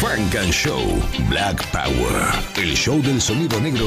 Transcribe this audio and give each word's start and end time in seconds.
Frank 0.00 0.34
and 0.34 0.52
Show 0.52 0.82
Black 1.30 1.64
Power. 1.72 2.12
El 2.56 2.74
show 2.76 3.00
del 3.00 3.20
sonido 3.20 3.58
negro 3.60 3.86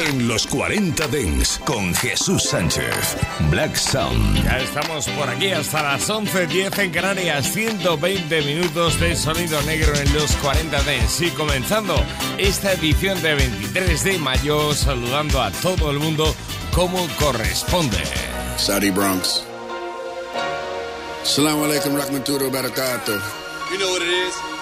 en 0.00 0.28
los 0.28 0.46
40 0.46 1.08
Dents 1.08 1.58
con 1.64 1.94
Jesús 1.94 2.42
Sánchez. 2.42 3.16
Black 3.50 3.74
Sound. 3.74 4.44
Ya 4.44 4.58
estamos 4.58 5.08
por 5.08 5.28
aquí 5.30 5.52
hasta 5.52 5.82
las 5.82 6.10
11.10 6.10 6.78
en 6.78 6.90
Canarias. 6.90 7.50
120 7.52 8.42
minutos 8.42 9.00
de 9.00 9.16
sonido 9.16 9.60
negro 9.62 9.94
en 9.94 10.12
los 10.12 10.30
40 10.36 10.82
Dents. 10.82 11.22
Y 11.22 11.30
comenzando 11.30 11.96
esta 12.36 12.72
edición 12.72 13.20
de 13.22 13.34
23 13.34 14.04
de 14.04 14.18
mayo, 14.18 14.74
saludando 14.74 15.40
a 15.40 15.50
todo 15.50 15.90
el 15.90 15.98
mundo 15.98 16.34
como 16.74 17.06
corresponde. 17.18 18.02
Saudi 18.58 18.90
Bronx. 18.90 19.42
Salam 21.24 21.62
alaikum 21.62 21.96
rahmatullahi 21.96 22.50
barakatuh. 22.50 23.18
You 23.70 23.78
know 23.78 23.90
what 23.90 24.02
it 24.02 24.28
is? 24.28 24.55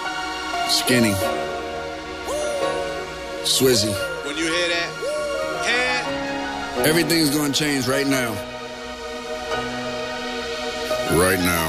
Skinny. 0.69 1.15
Swizzy. 3.45 3.93
When 4.25 4.37
you 4.37 4.45
hear 4.45 4.69
that, 4.69 4.89
hand, 5.69 6.87
Everything's 6.87 7.31
gonna 7.31 7.53
change 7.53 7.87
right 7.87 8.07
now. 8.07 8.33
Right 11.13 11.39
now. 11.39 11.69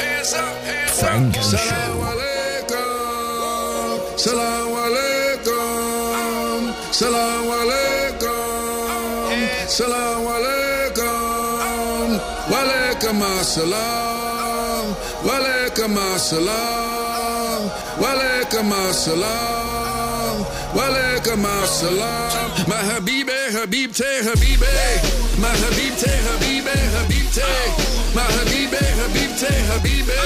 Hands 0.00 0.32
up, 0.34 0.54
hands 0.64 1.00
Frank 1.00 1.36
and 1.36 1.44
Salam 1.44 1.66
Show. 1.68 1.92
alaikum. 2.10 2.98
Salam 4.18 4.70
alaikum. 4.84 6.60
Salam 6.92 7.46
alaikum. 7.60 9.38
Salam 9.68 10.24
alaikum. 10.36 12.06
Walaikum 12.52 13.22
assalam. 13.40 14.25
Walaikum 15.26 15.96
assalam. 16.14 17.62
Walaikum 17.98 18.70
assalam. 18.70 20.36
Walaikum 20.76 21.42
assalam. 21.44 22.68
My 22.68 22.76
habibe, 22.90 23.38
habibte, 23.56 24.06
habibe. 24.26 24.74
My 25.42 25.50
habibte, 25.62 26.12
habibe, 26.26 26.76
habibte. 26.94 27.48
My 28.14 28.22
habibe, 28.36 28.82
habibte, 29.00 29.50
habibe. 29.68 30.20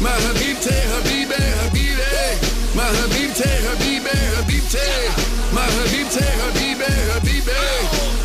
My 0.00 0.16
habibte, 0.24 0.74
habibe, 0.92 1.40
habibe. 1.60 2.10
My 2.74 2.88
habibte, 2.96 3.50
habibe, 3.66 4.14
habibte. 4.36 4.86
My 5.52 5.68
habibte, 5.76 6.24
habibe, 6.40 6.90
habibe. 7.12 7.60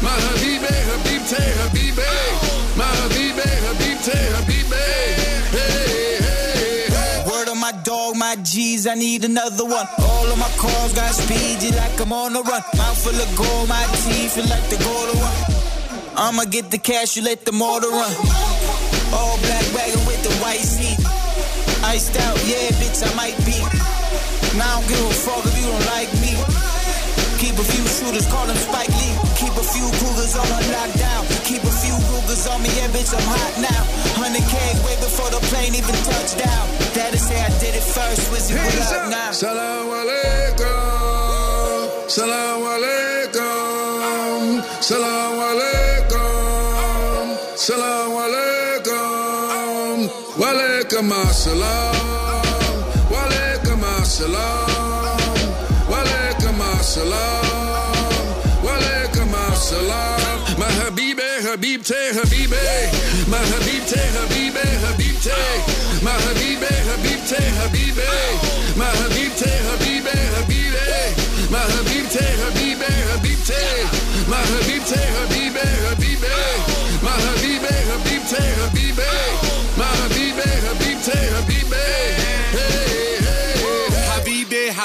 My 0.02 0.16
habibe, 0.26 0.74
habibte, 0.90 1.42
habibe. 1.60 2.10
My 2.78 2.86
habibe, 3.02 3.48
habibte. 3.68 4.18
My 8.26 8.36
G's, 8.42 8.88
I 8.88 8.96
need 8.96 9.24
another 9.24 9.66
one. 9.66 9.88
All 10.10 10.28
of 10.34 10.38
my 10.40 10.50
cars 10.58 10.94
got 10.94 11.14
speed, 11.14 11.62
you 11.62 11.72
like 11.78 11.96
I'm 12.02 12.12
on 12.12 12.34
the 12.34 12.42
run. 12.42 12.64
Mouth 12.78 12.98
full 13.04 13.20
of 13.26 13.30
gold, 13.38 13.70
my 13.70 13.86
teeth 14.02 14.34
feel 14.34 14.50
like 14.50 14.68
the 14.74 14.80
golden 14.82 15.18
one. 15.22 15.38
I'ma 16.18 16.46
get 16.46 16.72
the 16.72 16.80
cash, 16.80 17.16
you 17.16 17.22
let 17.22 17.46
the 17.46 17.52
motor 17.52 17.92
run. 18.00 18.14
All 19.14 19.38
black 19.46 19.66
wagon 19.78 20.02
with 20.10 20.22
the 20.26 20.34
white 20.42 20.66
seat. 20.74 20.98
Iced 21.94 22.18
out, 22.26 22.38
yeah, 22.50 22.74
bitch, 22.82 23.00
I 23.06 23.12
might 23.14 23.38
be. 23.46 23.58
Now 24.58 24.66
I 24.66 24.82
don't 24.82 24.88
give 24.90 25.06
a 25.06 25.14
fuck 25.26 25.46
if 25.46 25.56
you 25.62 25.68
don't 25.70 25.86
like 25.94 26.12
me. 26.24 26.34
Keep 27.38 27.56
a 27.62 27.66
few 27.74 27.86
shooters, 27.96 28.26
call 28.34 28.48
them 28.48 28.58
Spike 28.58 28.90
Lee. 28.90 29.16
Keep 29.38 29.54
a 29.54 29.66
few 29.70 29.86
cougars 30.02 30.34
on 30.36 30.48
lockdown. 30.74 31.35
Keep 32.26 32.34
a 32.34 32.38
few 32.38 32.42
Rugers 32.42 32.48
on 32.48 32.62
me, 32.64 32.70
yeah, 32.76 32.88
bitch, 32.90 33.14
I'm 33.14 33.22
hot 33.22 33.54
now. 33.62 33.84
100K 34.18 34.56
way 34.86 34.96
before 34.98 35.30
the 35.30 35.40
plane 35.48 35.76
even 35.76 35.96
touched 36.10 36.38
down. 36.40 36.68
Daddy 36.94 37.18
say 37.18 37.40
I 37.40 37.50
did 37.60 37.76
it 37.76 37.84
first, 37.84 38.32
Wizzy, 38.32 38.54
what 38.56 38.62
Hands 38.74 38.92
up 38.92 39.04
up. 39.06 39.10
now? 39.12 39.32
Salam 39.32 39.88
alaikum. 40.00 41.00
Salam 42.10 42.62
alaikum. 42.74 44.62
Salam 44.82 45.40
alaikum. 45.50 47.38
Salam 47.58 48.12
alaikum. 48.26 50.10
Walaikum 50.42 51.12
assalam. 51.12 51.94
Walaikum 53.14 53.82
assalam. 54.02 54.65
Habibte, 61.86 62.14
Habibe, 62.18 63.28
my 63.28 63.38
Habibte, 63.38 64.02
Habibe, 64.18 64.66
Habibte, 64.82 65.38
my 66.02 66.10
Habibe, 66.10 66.68
Habibte, 66.90 67.38
Habibe, 67.60 68.76
my 68.76 68.86
Habibte, 68.86 69.46
Habibe, 69.68 70.16
Habibe, 70.34 71.52
my 71.52 71.60
Habibte, 71.60 72.26
Habibe, 72.42 72.90
Habibte, 73.12 73.62
my 74.28 74.42
Habibte, 74.42 74.98
Habibe, 74.98 75.66
Habibe, 75.86 76.34
my 77.04 77.12
Habibe, 77.12 77.76
Habibte, 77.92 78.42
Habibe, 78.62 79.10
my 79.78 79.86
Habibe, 79.86 80.50
Habibte, 80.66 81.18
Habibe. 81.36 81.55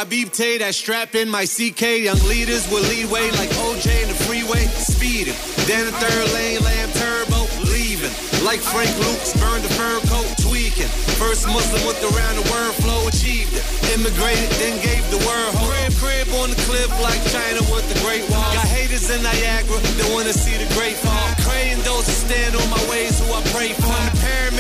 Habib 0.00 0.32
Tay, 0.32 0.56
that 0.64 0.72
strap 0.72 1.12
in 1.12 1.28
my 1.28 1.44
CK. 1.44 2.08
Young 2.08 2.24
leaders 2.24 2.64
will 2.72 2.80
lead 2.88 3.04
way 3.12 3.28
like 3.36 3.52
OJ 3.68 3.84
in 4.00 4.08
the 4.08 4.16
freeway, 4.24 4.64
speeding. 4.72 5.36
Then 5.68 5.84
the 5.84 5.92
third 6.00 6.24
lane, 6.32 6.64
lamb 6.64 6.88
turbo, 6.96 7.44
leaving. 7.68 8.08
Like 8.40 8.64
Frank 8.64 8.88
Lucas, 8.96 9.36
burned 9.36 9.60
the 9.60 9.68
fur 9.76 10.00
coat, 10.08 10.24
tweaking. 10.40 10.88
First 11.20 11.44
Muslim 11.52 11.84
with 11.84 12.00
the 12.00 12.08
round 12.16 12.40
the 12.40 12.48
word 12.48 12.72
flow, 12.80 13.12
achieved 13.12 13.52
it. 13.52 13.60
Immigrated, 13.92 14.48
then 14.56 14.80
gave 14.80 15.04
the 15.12 15.20
word 15.28 15.52
ho. 15.52 15.68
Crib, 15.68 15.92
crib 16.00 16.28
on 16.40 16.48
the 16.48 16.60
cliff 16.64 16.88
like 17.04 17.20
China 17.28 17.60
with 17.68 17.84
the 17.92 18.00
Great 18.00 18.24
Wall. 18.32 18.40
Got 18.56 18.72
haters 18.72 19.04
in 19.12 19.20
Niagara 19.20 19.84
that 19.84 20.08
wanna 20.16 20.32
see 20.32 20.56
the 20.56 20.68
Great 20.80 20.96
Fall. 20.96 21.28
Praying 21.44 21.76
those 21.84 22.08
that 22.08 22.16
stand 22.24 22.56
on 22.56 22.64
my 22.72 22.80
ways 22.88 23.20
who 23.20 23.28
I 23.36 23.44
pray 23.52 23.76
for. 23.76 24.09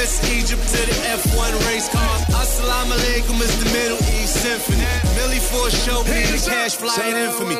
Pyramids, 0.00 0.32
Egypt 0.32 0.62
to 0.62 0.80
the 0.86 0.94
F1 1.12 1.52
race 1.66 1.88
car. 1.88 2.18
Assalamu 2.40 2.92
alaikum 2.92 3.40
is 3.40 3.52
the 3.62 3.70
Middle 3.70 3.98
East 4.16 4.34
Symphony. 4.42 4.84
Millie 5.16 5.38
for 5.38 5.66
a 5.66 5.70
show, 5.70 6.02
the 6.02 6.38
cash 6.48 6.76
flying 6.76 7.16
in 7.16 7.30
for 7.32 7.44
me. 7.44 7.56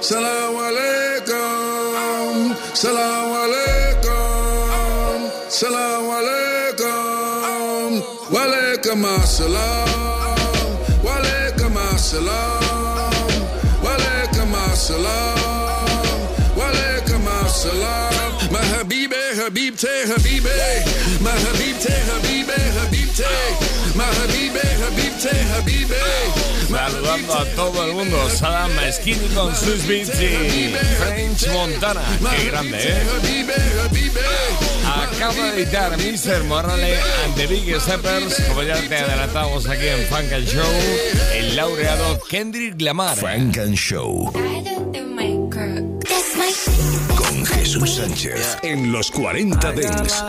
Salam 0.00 0.54
alaikum. 0.54 2.54
Salam 2.74 3.32
alaikum. 3.42 5.30
Salam 5.50 6.04
alaikum. 6.18 8.02
Walaikum 8.30 9.04
assalam. 9.18 9.88
Walaikum 11.02 11.76
assalam. 11.90 13.42
Walaikum 13.82 14.54
assalam. 14.54 15.27
Habibi, 19.68 19.76
habib 19.76 19.76
te, 19.76 20.04
habibi. 20.12 21.20
My 21.20 21.30
habib 21.30 21.78
te, 21.78 21.92
habibi, 22.10 22.52
habib 22.78 23.14
te. 23.14 23.24
My 23.94 24.04
habibi, 24.04 24.60
habib 24.82 25.14
te, 25.20 25.30
habibi. 25.52 26.70
My 26.70 26.78
Saludando 26.78 27.34
a 27.34 27.44
todo 27.56 27.84
el 27.84 27.92
mundo. 27.94 28.30
Salam 28.30 28.70
Skinny 28.92 29.28
con 29.34 29.54
sus 29.54 29.86
beats 29.86 30.20
y 30.20 30.74
French 30.98 31.48
Montana. 31.52 32.02
Qué 32.36 32.50
grande, 32.50 32.78
¿eh? 32.78 33.02
Acaba 34.86 35.34
de 35.34 35.62
editar 35.62 35.96
Mr. 35.98 36.44
Morale 36.44 36.96
and 37.24 37.34
the 37.36 37.46
Big 37.46 37.80
Steppers, 37.80 38.40
como 38.48 38.62
ya 38.62 38.76
te 38.88 38.96
adelantamos 38.96 39.68
aquí 39.68 39.86
en 39.86 40.06
Funk 40.06 40.32
and 40.32 40.46
Show, 40.46 40.72
el 41.34 41.56
laureado 41.56 42.18
Kendrick 42.28 42.80
Lamar. 42.80 43.16
Frank 43.16 43.58
and 43.58 43.74
Show 43.74 44.32
Jesús 47.68 47.96
Sánchez 47.96 48.56
en 48.62 48.90
los 48.92 49.10
40 49.10 49.72
Dents. 49.72 50.24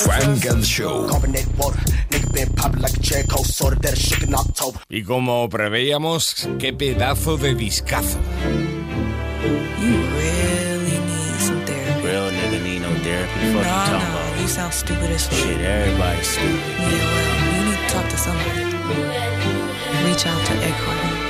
Frank 0.00 0.46
and 0.46 0.64
Show. 0.64 1.06
Y 4.88 5.02
como 5.02 5.46
preveíamos, 5.50 6.48
qué 6.58 6.72
pedazo 6.72 7.36
de 7.36 7.54
discazo. 7.54 8.16
Reach 20.02 20.26
out 20.26 20.46
to 20.46 20.52
Eckhart. 20.62 21.25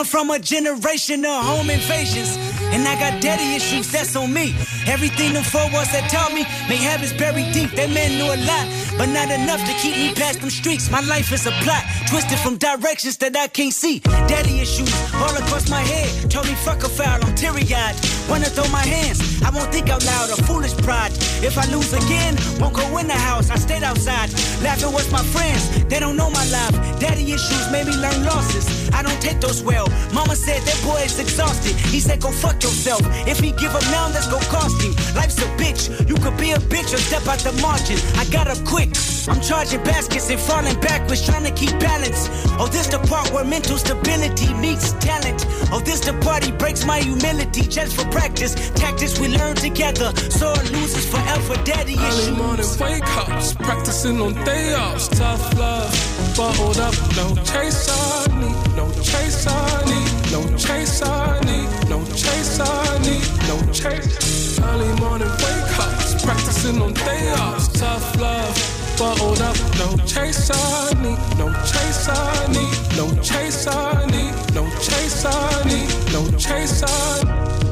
Come 0.00 0.06
from 0.06 0.30
a 0.30 0.38
generation 0.38 1.24
of 1.26 1.44
home 1.44 1.68
invasions. 1.68 2.38
And 2.72 2.86
I 2.88 2.94
got 2.94 3.20
daddy 3.20 3.54
issues, 3.54 3.90
that's 3.92 4.16
on 4.16 4.32
me. 4.32 4.54
Everything 4.86 5.34
the 5.34 5.42
four 5.42 5.66
walls 5.72 5.90
that 5.92 6.08
taught 6.08 6.32
me, 6.32 6.44
may 6.68 6.76
habits 6.76 7.12
buried 7.12 7.52
deep. 7.52 7.72
That 7.72 7.90
man 7.90 8.16
knew 8.16 8.30
a 8.30 8.38
lot, 8.48 8.66
but 8.96 9.08
not 9.10 9.28
enough 9.30 9.60
to 9.60 9.72
keep 9.82 9.96
me 9.96 10.14
past 10.14 10.40
them 10.40 10.48
streets. 10.48 10.90
My 10.90 11.00
life 11.00 11.32
is 11.32 11.46
a 11.46 11.50
plot, 11.64 11.84
twisted 12.08 12.38
from 12.38 12.56
directions 12.56 13.18
that 13.18 13.36
I 13.36 13.48
can't 13.48 13.74
see. 13.74 13.98
Daddy 14.30 14.60
issues 14.60 14.88
all 15.14 15.36
across 15.36 15.68
my 15.68 15.82
head. 15.82 16.30
Told 16.30 16.46
me 16.46 16.54
fuck 16.54 16.82
a 16.84 16.88
foul, 16.88 17.18
I'm 17.24 17.34
teary 17.34 17.66
eyed. 17.74 17.96
Wanna 18.30 18.46
throw 18.46 18.68
my 18.70 18.86
hands, 18.86 19.39
I 19.44 19.50
won't 19.50 19.72
think 19.72 19.88
out 19.90 20.04
loud, 20.04 20.30
a 20.30 20.36
foolish 20.44 20.76
pride. 20.78 21.12
If 21.42 21.56
I 21.58 21.66
lose 21.72 21.92
again, 21.92 22.36
won't 22.58 22.74
go 22.74 22.98
in 22.98 23.06
the 23.06 23.20
house, 23.28 23.50
I 23.50 23.56
stayed 23.56 23.82
outside. 23.82 24.30
Laughing 24.62 24.92
with 24.92 25.10
my 25.12 25.22
friends, 25.22 25.84
they 25.86 25.98
don't 25.98 26.16
know 26.16 26.30
my 26.30 26.44
life. 26.50 26.74
Daddy 27.00 27.32
issues 27.32 27.70
made 27.72 27.86
me 27.86 27.96
learn 27.96 28.24
losses. 28.24 28.90
I 28.92 29.02
don't 29.02 29.20
take 29.20 29.40
those 29.40 29.62
well. 29.62 29.88
Mama 30.12 30.36
said 30.36 30.60
that 30.62 30.80
boy 30.84 31.00
is 31.02 31.18
exhausted. 31.18 31.74
He 31.90 32.00
said 32.00 32.20
go 32.20 32.30
fuck 32.30 32.62
yourself. 32.62 33.00
If 33.26 33.40
he 33.40 33.52
give 33.52 33.74
up 33.74 33.82
now, 33.90 34.08
that's 34.08 34.28
go 34.28 34.38
cost 34.50 34.82
him. 34.82 34.92
Life's 35.14 35.38
a 35.38 35.48
bitch. 35.56 35.88
You 36.08 36.16
could 36.16 36.36
be 36.36 36.52
a 36.52 36.58
bitch 36.58 36.92
or 36.92 36.98
step 36.98 37.26
out 37.26 37.38
the 37.38 37.52
margin. 37.62 37.98
I 38.18 38.24
got 38.26 38.48
up 38.48 38.62
quick. 38.64 38.90
I'm 39.28 39.40
charging 39.40 39.82
baskets 39.84 40.30
and 40.30 40.40
falling 40.40 40.78
backwards, 40.80 41.24
trying 41.24 41.44
to 41.44 41.52
keep 41.52 41.78
balance. 41.78 42.28
Oh, 42.58 42.68
this 42.70 42.86
the 42.88 42.98
part 42.98 43.30
where 43.32 43.44
mental 43.44 43.76
stability 43.78 44.52
meets 44.54 44.92
talent. 44.94 45.44
Oh, 45.72 45.80
this 45.80 46.00
the 46.00 46.12
part 46.24 46.44
he 46.44 46.52
breaks 46.52 46.84
my 46.84 47.00
humility 47.00 47.62
just 47.62 47.96
for 47.96 48.04
practice. 48.10 48.54
Tactics 48.70 49.18
we 49.20 49.28
learn 49.30 49.56
together. 49.56 50.12
Sore 50.30 50.54
losers 50.74 51.06
forever. 51.08 51.54
Daddy 51.64 51.94
issues. 51.94 52.28
Early 52.28 52.36
morning 52.36 52.66
wake 52.80 53.16
ups, 53.16 53.54
practicing 53.54 54.20
on 54.20 54.34
day 54.44 54.74
offs. 54.74 55.08
Tough 55.08 55.58
love, 55.58 55.90
bottled 56.36 56.78
up, 56.78 56.94
no 57.16 57.34
chase 57.44 57.88
I 57.88 58.26
need, 58.40 58.76
no 58.76 58.90
chase 59.02 59.46
I 59.46 59.84
need, 59.90 60.10
no 60.32 60.42
chase 60.56 61.02
I 61.02 61.40
need, 61.44 61.68
no 61.88 62.04
chase 62.14 62.60
I 62.60 62.98
need, 62.98 63.26
no 63.48 63.72
chase. 63.72 64.58
Early 64.60 65.00
morning 65.00 65.28
wake 65.28 65.78
ups, 65.78 66.24
practicing 66.24 66.80
on 66.82 66.92
day 66.94 67.32
offs. 67.32 67.68
Tough 67.68 68.20
love, 68.20 68.54
bottled 68.98 69.40
up, 69.42 69.56
no 69.78 69.96
chase 70.06 70.50
I 70.50 70.94
need, 71.02 71.18
no 71.38 71.52
chase 71.70 72.08
I 72.08 72.46
need, 72.52 72.96
no 72.96 73.06
chase 73.22 73.66
I 73.66 74.06
need, 74.06 74.34
no 74.54 74.68
chase 74.80 75.24
I 75.24 75.64
need, 75.64 76.12
no 76.12 76.38
chase 76.38 76.82
I 76.82 77.24
need. 77.24 77.69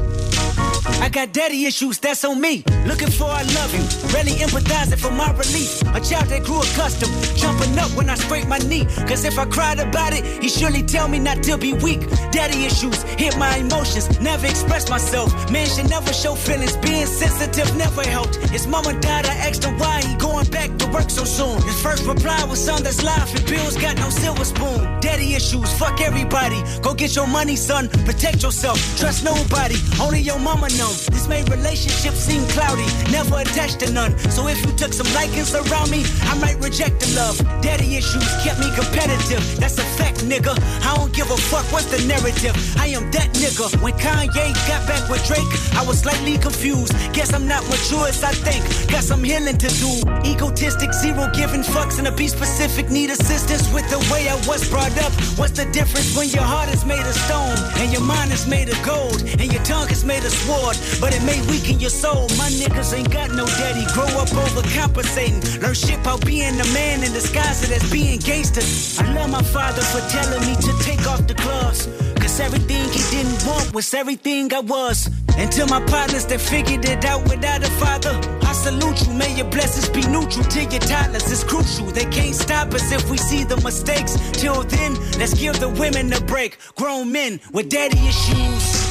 I 1.01 1.09
got 1.09 1.33
daddy 1.33 1.65
issues, 1.65 1.99
that's 1.99 2.23
on 2.23 2.39
me. 2.39 2.63
Looking 2.85 3.11
for 3.11 3.25
I 3.25 3.43
love 3.43 3.73
you, 3.73 3.83
really 4.13 4.33
empathizing 4.39 4.99
for 4.99 5.11
my 5.11 5.31
relief. 5.31 5.81
A 5.93 5.99
child 5.99 6.27
that 6.29 6.43
grew 6.43 6.59
accustomed, 6.61 7.13
jumping 7.37 7.77
up 7.77 7.91
when 7.97 8.09
I 8.09 8.15
scrape 8.15 8.47
my 8.47 8.59
knee. 8.59 8.85
Cause 9.07 9.25
if 9.25 9.37
I 9.37 9.45
cried 9.45 9.79
about 9.79 10.13
it, 10.13 10.23
he 10.41 10.49
surely 10.49 10.83
tell 10.83 11.07
me 11.07 11.19
not 11.19 11.43
to 11.43 11.57
be 11.57 11.73
weak. 11.73 12.01
Daddy 12.31 12.65
issues 12.65 13.01
hit 13.03 13.37
my 13.37 13.57
emotions, 13.57 14.19
never 14.21 14.47
express 14.47 14.89
myself. 14.89 15.29
Man 15.51 15.67
should 15.67 15.89
never 15.89 16.13
show 16.13 16.35
feelings, 16.35 16.77
being 16.77 17.05
sensitive 17.05 17.75
never 17.75 18.03
helped. 18.03 18.37
His 18.51 18.67
mama 18.67 18.93
died, 18.99 19.25
I 19.25 19.35
asked 19.35 19.63
him 19.63 19.77
why 19.77 20.01
he 20.01 20.15
going 20.15 20.47
back 20.49 20.77
to 20.77 20.87
work 20.87 21.09
so 21.09 21.25
soon. 21.25 21.61
His 21.63 21.81
first 21.81 22.05
reply 22.05 22.43
was 22.45 22.63
son 22.63 22.83
that's 22.83 23.03
life 23.03 23.35
and 23.35 23.45
bills 23.45 23.75
got 23.77 23.97
no 23.97 24.09
silver 24.09 24.45
spoon. 24.45 24.99
Daddy 25.01 25.35
issues, 25.35 25.71
fuck 25.77 26.01
everybody. 26.01 26.61
Go 26.81 26.93
get 26.93 27.15
your 27.15 27.27
money, 27.27 27.55
son, 27.55 27.89
protect 28.05 28.43
yourself. 28.43 28.77
Trust 28.97 29.23
nobody, 29.23 29.75
only 30.01 30.21
your 30.21 30.39
mama 30.39 30.68
This 30.69 31.27
made 31.27 31.49
relationships 31.49 32.19
seem 32.19 32.45
cloudy, 32.49 32.85
never 33.11 33.39
attached 33.39 33.79
to 33.81 33.91
none. 33.91 34.17
So 34.29 34.47
if 34.47 34.63
you 34.65 34.71
took 34.77 34.93
some 34.93 35.11
likings 35.15 35.53
around 35.55 35.89
me, 35.89 36.05
I 36.29 36.37
might 36.39 36.59
reject 36.61 36.99
the 36.99 37.09
love. 37.15 37.37
Daddy 37.61 37.97
issues 37.97 38.29
kept 38.43 38.59
me 38.59 38.69
competitive, 38.75 39.41
that's 39.59 39.77
a 39.79 39.87
fact, 39.97 40.19
nigga. 40.19 40.53
I 40.85 40.95
don't 40.95 41.11
give 41.11 41.31
a 41.31 41.37
fuck 41.37 41.65
what's 41.73 41.89
the 41.89 41.97
narrative. 42.05 42.53
I 42.77 42.87
am 42.87 43.09
that 43.11 43.33
nigga. 43.33 43.81
When 43.81 43.93
Kanye 43.93 44.53
got 44.69 44.85
back 44.87 45.09
with 45.09 45.25
Drake, 45.25 45.49
I 45.73 45.83
was 45.85 45.99
slightly 45.99 46.37
confused. 46.37 46.93
Guess 47.13 47.33
I'm 47.33 47.47
not 47.47 47.63
mature 47.67 48.07
as 48.07 48.23
I 48.23 48.31
think. 48.31 48.61
Got 48.91 49.03
some 49.03 49.23
healing 49.23 49.57
to 49.57 49.67
do. 49.67 49.91
Egotistic, 50.23 50.93
zero 50.93 51.29
giving 51.33 51.63
fucks, 51.63 51.97
and 51.97 52.07
a 52.07 52.11
be 52.11 52.27
specific. 52.27 52.89
Need 52.89 53.09
assistance 53.09 53.73
with 53.73 53.89
the 53.89 53.99
way 54.13 54.29
I 54.29 54.35
was 54.47 54.69
brought 54.69 54.95
up. 55.01 55.11
What's 55.37 55.57
the 55.57 55.65
difference 55.71 56.15
when 56.15 56.29
your 56.29 56.43
heart 56.43 56.69
is 56.69 56.85
made 56.85 57.01
of 57.01 57.15
stone 57.25 57.57
and 57.81 57.88
your 57.99 58.07
mind 58.07 58.31
is 58.31 58.47
made 58.47 58.69
of 58.69 58.81
gold 58.83 59.21
and 59.39 59.51
your 59.51 59.63
tongue 59.63 59.89
is 59.89 60.05
made 60.05 60.23
of 60.23 60.31
sword? 60.31 60.77
But 61.01 61.13
it 61.13 61.23
may 61.23 61.39
weaken 61.47 61.79
your 61.79 61.89
soul. 61.89 62.27
My 62.37 62.49
niggas 62.49 62.93
ain't 62.93 63.11
got 63.11 63.31
no 63.31 63.45
daddy. 63.45 63.85
Grow 63.93 64.09
up 64.21 64.29
overcompensating. 64.29 65.61
Learn 65.61 65.73
shit 65.73 65.99
about 65.99 66.25
being 66.25 66.59
a 66.59 66.67
man 66.73 67.03
in 67.03 67.11
disguise 67.11 67.69
as 67.69 67.91
being 67.91 68.19
gangster. 68.19 68.63
I 69.03 69.13
love 69.13 69.29
my 69.29 69.43
father 69.43 69.81
for 69.81 70.01
telling 70.09 70.41
me 70.47 70.55
to 70.55 70.71
take 70.81 71.05
off 71.07 71.27
the 71.27 71.33
gloves. 71.33 71.87
Cause 72.15 72.39
everything 72.39 72.83
he 72.89 73.03
didn't 73.11 73.45
want 73.45 73.73
was 73.73 73.93
everything 73.93 74.53
I 74.53 74.61
was. 74.61 75.09
Until 75.37 75.67
my 75.67 75.81
partners 75.85 76.25
that 76.27 76.39
figured 76.39 76.85
it 76.85 77.05
out 77.05 77.23
without 77.23 77.63
a 77.63 77.71
father, 77.83 78.38
salute 78.69 79.07
you. 79.07 79.13
May 79.13 79.35
your 79.35 79.49
blessings 79.49 79.89
be 79.89 80.01
neutral 80.07 80.45
to 80.45 80.61
your 80.61 80.81
toddlers. 80.81 81.31
It's 81.31 81.43
crucial. 81.43 81.87
They 81.87 82.05
can't 82.05 82.35
stop 82.35 82.73
us 82.73 82.91
if 82.91 83.09
we 83.09 83.17
see 83.17 83.43
the 83.43 83.57
mistakes. 83.57 84.13
Till 84.33 84.63
then, 84.63 84.93
let's 85.17 85.33
give 85.33 85.59
the 85.59 85.69
women 85.69 86.13
a 86.13 86.21
break. 86.21 86.57
Grown 86.75 87.11
men 87.11 87.39
with 87.51 87.69
daddy 87.69 87.97
issues. 87.97 88.89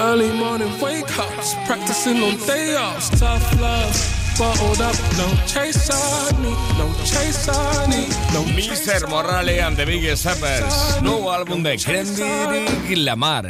Early 0.00 0.32
morning 0.32 0.72
wake 0.80 1.18
ups, 1.18 1.54
practicing 1.66 2.22
on 2.22 2.36
day 2.46 2.74
offs. 2.74 3.10
Tough 3.20 3.60
love, 3.60 3.94
bottled 4.40 4.80
up, 4.80 4.96
no 5.20 5.28
chase 5.46 5.90
I 5.92 6.32
need, 6.40 6.60
no 6.80 6.86
chase 7.04 7.46
I 7.48 7.86
need, 7.92 8.08
no 8.32 8.42
Mr. 8.56 9.06
Morale 9.10 9.60
and 9.60 9.76
the 9.76 9.84
Big 9.84 10.16
Steppers, 10.16 11.02
nuevo 11.02 11.30
álbum 11.30 11.62
de 11.62 11.76
Kendrick 11.76 12.96
Lamar. 12.96 13.44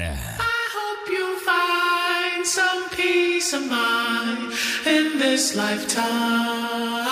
hope 0.75 1.09
you 1.17 1.27
find 1.47 2.45
some 2.45 2.83
peace 2.91 3.53
of 3.53 3.63
mind 3.71 4.53
in 4.85 5.19
this 5.21 5.55
lifetime. 5.55 7.07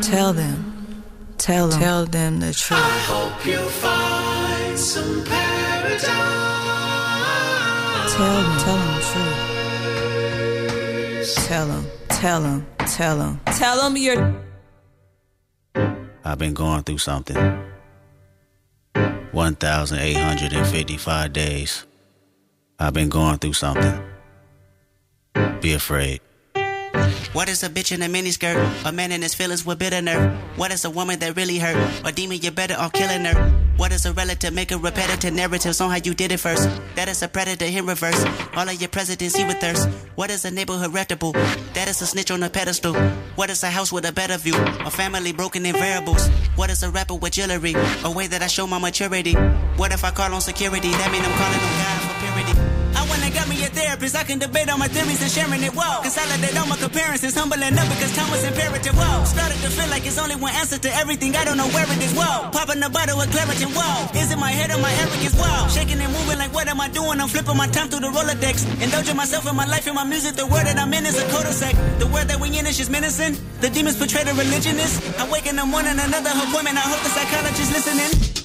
Tell 0.00 0.32
them. 0.32 0.58
Tell 1.36 1.68
them. 1.68 1.80
Tell 1.80 2.06
them 2.06 2.40
the 2.40 2.52
truth. 2.54 2.80
I 2.80 2.98
hope 3.12 3.44
you 3.44 3.60
find 3.84 4.78
some 4.78 5.22
paradise. 5.24 6.02
Tell 8.16 8.36
them. 8.42 8.58
Tell 8.64 8.76
them 8.76 8.94
the 8.94 9.02
truth. 9.12 9.25
Tell 11.34 11.66
them. 11.66 11.86
Tell 12.08 12.40
them. 12.40 12.66
Tell 12.78 13.18
them. 13.18 13.40
Tell 13.46 13.82
them 13.82 13.96
you're. 13.96 14.34
I've 16.24 16.38
been 16.38 16.54
going 16.54 16.82
through 16.82 16.98
something. 16.98 17.36
1,855 19.32 21.32
days. 21.32 21.84
I've 22.78 22.94
been 22.94 23.08
going 23.08 23.38
through 23.38 23.54
something. 23.54 24.00
Be 25.60 25.74
afraid. 25.74 26.20
What 27.32 27.48
is 27.48 27.62
a 27.62 27.68
bitch 27.68 27.92
in 27.92 28.02
a 28.02 28.06
miniskirt? 28.06 28.84
A 28.84 28.92
man 28.92 29.12
in 29.12 29.22
his 29.22 29.34
feelings 29.34 29.64
with 29.64 29.78
bitter 29.78 30.02
nerve. 30.02 30.32
What 30.56 30.72
is 30.72 30.84
a 30.84 30.90
woman 30.90 31.18
that 31.20 31.36
really 31.36 31.58
hurt? 31.58 31.76
A 32.04 32.12
demon, 32.12 32.38
you're 32.40 32.52
better 32.52 32.74
off 32.74 32.92
killing 32.92 33.24
her. 33.24 33.66
What 33.76 33.92
is 33.92 34.06
a 34.06 34.12
relative? 34.12 34.54
Make 34.54 34.72
a 34.72 34.78
repetitive 34.78 35.34
narratives 35.34 35.80
on 35.80 35.90
how 35.90 35.96
you 35.96 36.14
did 36.14 36.32
it 36.32 36.40
first. 36.40 36.68
That 36.94 37.08
is 37.08 37.22
a 37.22 37.28
predator 37.28 37.66
in 37.66 37.84
reverse. 37.84 38.24
All 38.56 38.66
of 38.68 38.80
your 38.80 38.88
presidents, 38.88 39.36
with 39.36 39.58
thirst. 39.60 39.88
What 40.14 40.30
is 40.30 40.44
a 40.46 40.50
neighborhood 40.50 40.94
reputable? 40.94 41.32
That 41.74 41.86
is 41.88 42.00
a 42.00 42.06
snitch 42.06 42.30
on 42.30 42.42
a 42.42 42.48
pedestal. 42.48 42.94
What 43.34 43.50
is 43.50 43.62
a 43.62 43.70
house 43.70 43.92
with 43.92 44.06
a 44.06 44.12
better 44.12 44.38
view? 44.38 44.56
A 44.56 44.90
family 44.90 45.32
broken 45.32 45.66
in 45.66 45.74
variables. 45.74 46.26
What 46.56 46.70
is 46.70 46.82
a 46.82 46.90
rapper 46.90 47.14
with 47.14 47.32
jewelry? 47.32 47.74
A 48.04 48.10
way 48.10 48.26
that 48.28 48.42
I 48.42 48.46
show 48.46 48.66
my 48.66 48.78
maturity. 48.78 49.34
What 49.76 49.92
if 49.92 50.04
I 50.04 50.10
call 50.10 50.32
on 50.32 50.40
security? 50.40 50.90
That 50.90 51.12
mean 51.12 51.22
I'm 51.22 51.36
calling 51.36 51.60
on 51.60 52.10
God 52.10 52.15
wanna 53.26 53.38
got 53.38 53.48
me 53.48 53.56
a 53.64 53.68
therapist. 53.68 54.16
I 54.16 54.24
can 54.24 54.38
debate 54.38 54.68
all 54.70 54.78
my 54.78 54.88
theories 54.88 55.22
and 55.22 55.30
sharing 55.30 55.62
it. 55.62 55.74
Whoa. 55.74 56.02
Consolidate 56.02 56.56
all 56.58 56.66
my 56.66 56.76
comparisons. 56.76 57.34
Humbling 57.34 57.78
up 57.78 57.88
because 57.88 58.14
time 58.14 58.30
was 58.30 58.44
imperative. 58.44 58.94
Whoa. 58.94 59.24
Started 59.24 59.58
to 59.62 59.70
feel 59.70 59.88
like 59.88 60.06
it's 60.06 60.18
only 60.18 60.36
one 60.36 60.54
answer 60.54 60.78
to 60.78 60.90
everything. 60.94 61.36
I 61.36 61.44
don't 61.44 61.56
know 61.56 61.68
where 61.68 61.86
it 61.86 62.02
is. 62.02 62.12
Whoa. 62.14 62.50
Popping 62.50 62.80
the 62.80 62.90
bottle 62.90 63.18
with 63.18 63.30
Claritin. 63.32 63.72
Whoa. 63.74 64.18
Is 64.18 64.30
it 64.30 64.38
my 64.38 64.50
head 64.50 64.70
or 64.70 64.78
my 64.78 64.92
arrogance? 65.02 65.34
Whoa. 65.34 65.68
Shaking 65.68 66.00
and 66.00 66.12
moving 66.12 66.38
like 66.38 66.52
what 66.54 66.68
am 66.68 66.80
I 66.80 66.88
doing? 66.88 67.20
I'm 67.20 67.28
flipping 67.28 67.56
my 67.56 67.66
time 67.68 67.88
through 67.88 68.00
the 68.00 68.12
Rolodex. 68.14 68.66
Indulging 68.82 69.16
myself 69.16 69.48
in 69.48 69.56
my 69.56 69.66
life 69.66 69.86
and 69.86 69.96
my 69.96 70.04
music. 70.04 70.36
The 70.36 70.46
word 70.46 70.66
that 70.66 70.78
I'm 70.78 70.92
in 70.92 71.06
is 71.06 71.18
a 71.18 71.26
cul-de-sac. 71.30 71.74
The 71.98 72.06
word 72.06 72.28
that 72.28 72.38
we 72.40 72.48
in 72.56 72.66
is 72.66 72.76
just 72.76 72.90
menacing. 72.90 73.36
The 73.60 73.70
demons 73.70 73.96
portray 73.96 74.24
the 74.24 74.34
religionist. 74.34 75.02
I 75.18 75.28
wake 75.30 75.46
in 75.46 75.56
the 75.56 75.66
morning, 75.66 75.98
another 75.98 76.30
appointment. 76.30 76.76
I 76.76 76.86
hope 76.86 77.02
the 77.02 77.10
psychologist 77.10 77.72
listening. 77.72 78.35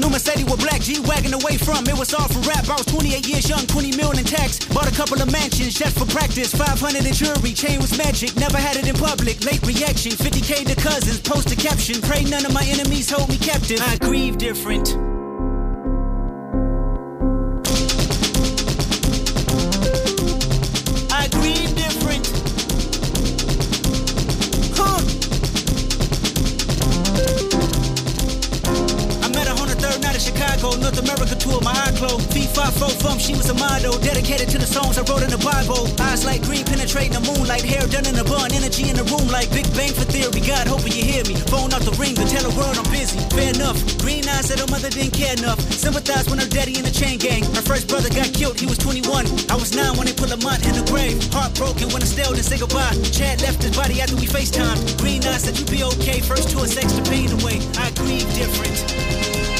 New 0.00 0.10
Mercedes 0.10 0.44
with 0.44 0.60
black 0.60 0.80
G-Wagon 0.80 1.34
away 1.34 1.56
from. 1.56 1.86
It 1.86 1.98
was 1.98 2.14
all 2.14 2.28
for 2.28 2.40
rap. 2.48 2.68
I 2.68 2.74
was 2.74 2.86
28 2.86 3.26
years 3.26 3.48
young, 3.48 3.66
20 3.66 3.96
million 3.96 4.18
in 4.18 4.24
tax. 4.24 4.64
Bought 4.66 4.86
a 4.90 4.94
couple 4.94 5.20
of 5.20 5.30
mansions 5.32 5.74
just 5.74 5.98
for 5.98 6.06
practice. 6.06 6.54
500 6.54 7.04
in 7.04 7.12
jewelry, 7.12 7.52
chain 7.52 7.80
was 7.80 7.96
magic. 7.96 8.36
Never 8.36 8.58
had 8.58 8.76
it 8.76 8.86
in 8.86 8.94
public. 8.94 9.44
Late 9.44 9.64
reaction, 9.66 10.12
50k 10.12 10.66
to 10.66 10.76
cousins. 10.76 11.20
Post 11.20 11.52
a 11.52 11.56
caption. 11.56 12.00
Pray 12.02 12.24
none 12.24 12.44
of 12.44 12.52
my 12.52 12.64
enemies 12.64 13.10
hold 13.10 13.28
me 13.28 13.38
captive. 13.38 13.80
I 13.80 13.96
grieve 13.96 14.38
different. 14.38 15.07
Four 31.98 32.94
from, 33.02 33.18
she 33.18 33.34
was 33.34 33.50
a 33.50 33.54
model, 33.54 33.98
dedicated 33.98 34.48
to 34.50 34.58
the 34.58 34.66
songs 34.66 34.98
I 34.98 35.02
wrote 35.02 35.22
in 35.22 35.30
the 35.30 35.42
Bible. 35.42 35.90
Eyes 35.98 36.24
like 36.24 36.42
green, 36.46 36.64
penetrating 36.64 37.12
the 37.12 37.22
moonlight, 37.26 37.66
hair 37.66 37.86
done 37.90 38.06
in 38.06 38.14
a 38.14 38.24
bun, 38.24 38.54
energy 38.54 38.88
in 38.90 38.96
the 38.96 39.02
room 39.10 39.26
like 39.28 39.50
Big 39.50 39.66
Bang 39.74 39.90
for 39.90 40.06
theory. 40.06 40.38
God, 40.46 40.70
hoping 40.70 40.94
you 40.94 41.02
hear 41.02 41.24
me. 41.26 41.34
Phone 41.50 41.74
out 41.74 41.82
the 41.82 41.94
ring 41.98 42.14
to 42.14 42.24
tell 42.26 42.46
the 42.46 42.54
world 42.54 42.78
I'm 42.78 42.86
busy. 42.94 43.18
Fair 43.34 43.50
enough. 43.50 43.78
Green 43.98 44.22
eyes 44.30 44.46
said 44.46 44.62
her 44.62 44.70
mother 44.70 44.90
didn't 44.90 45.14
care 45.18 45.34
enough. 45.34 45.58
Sympathize 45.74 46.30
when 46.30 46.38
her 46.38 46.46
daddy 46.46 46.78
in 46.78 46.84
the 46.86 46.94
chain 46.94 47.18
gang. 47.18 47.42
Her 47.58 47.66
first 47.66 47.88
brother 47.90 48.10
got 48.10 48.30
killed, 48.30 48.60
he 48.60 48.66
was 48.66 48.78
21. 48.78 49.26
I 49.50 49.56
was 49.58 49.74
nine 49.74 49.98
when 49.98 50.06
they 50.06 50.14
put 50.14 50.30
Lamont 50.30 50.62
in 50.62 50.78
the 50.78 50.86
grave. 50.86 51.18
Heartbroken 51.34 51.90
when 51.90 52.02
I 52.02 52.08
still 52.08 52.30
didn't 52.30 52.46
say 52.46 52.58
goodbye. 52.58 52.94
Chad 53.10 53.42
left 53.42 53.62
his 53.62 53.74
body 53.74 53.98
after 54.00 54.14
we 54.14 54.30
FaceTime. 54.30 54.78
Green 55.02 55.24
eyes 55.26 55.42
said 55.42 55.58
you 55.58 55.66
be 55.66 55.82
okay. 55.98 56.22
First 56.22 56.54
tour 56.54 56.66
sex 56.70 56.94
to 56.94 57.02
pain 57.10 57.32
away. 57.42 57.58
I 57.74 57.90
grieve 57.98 58.28
different. 58.38 59.57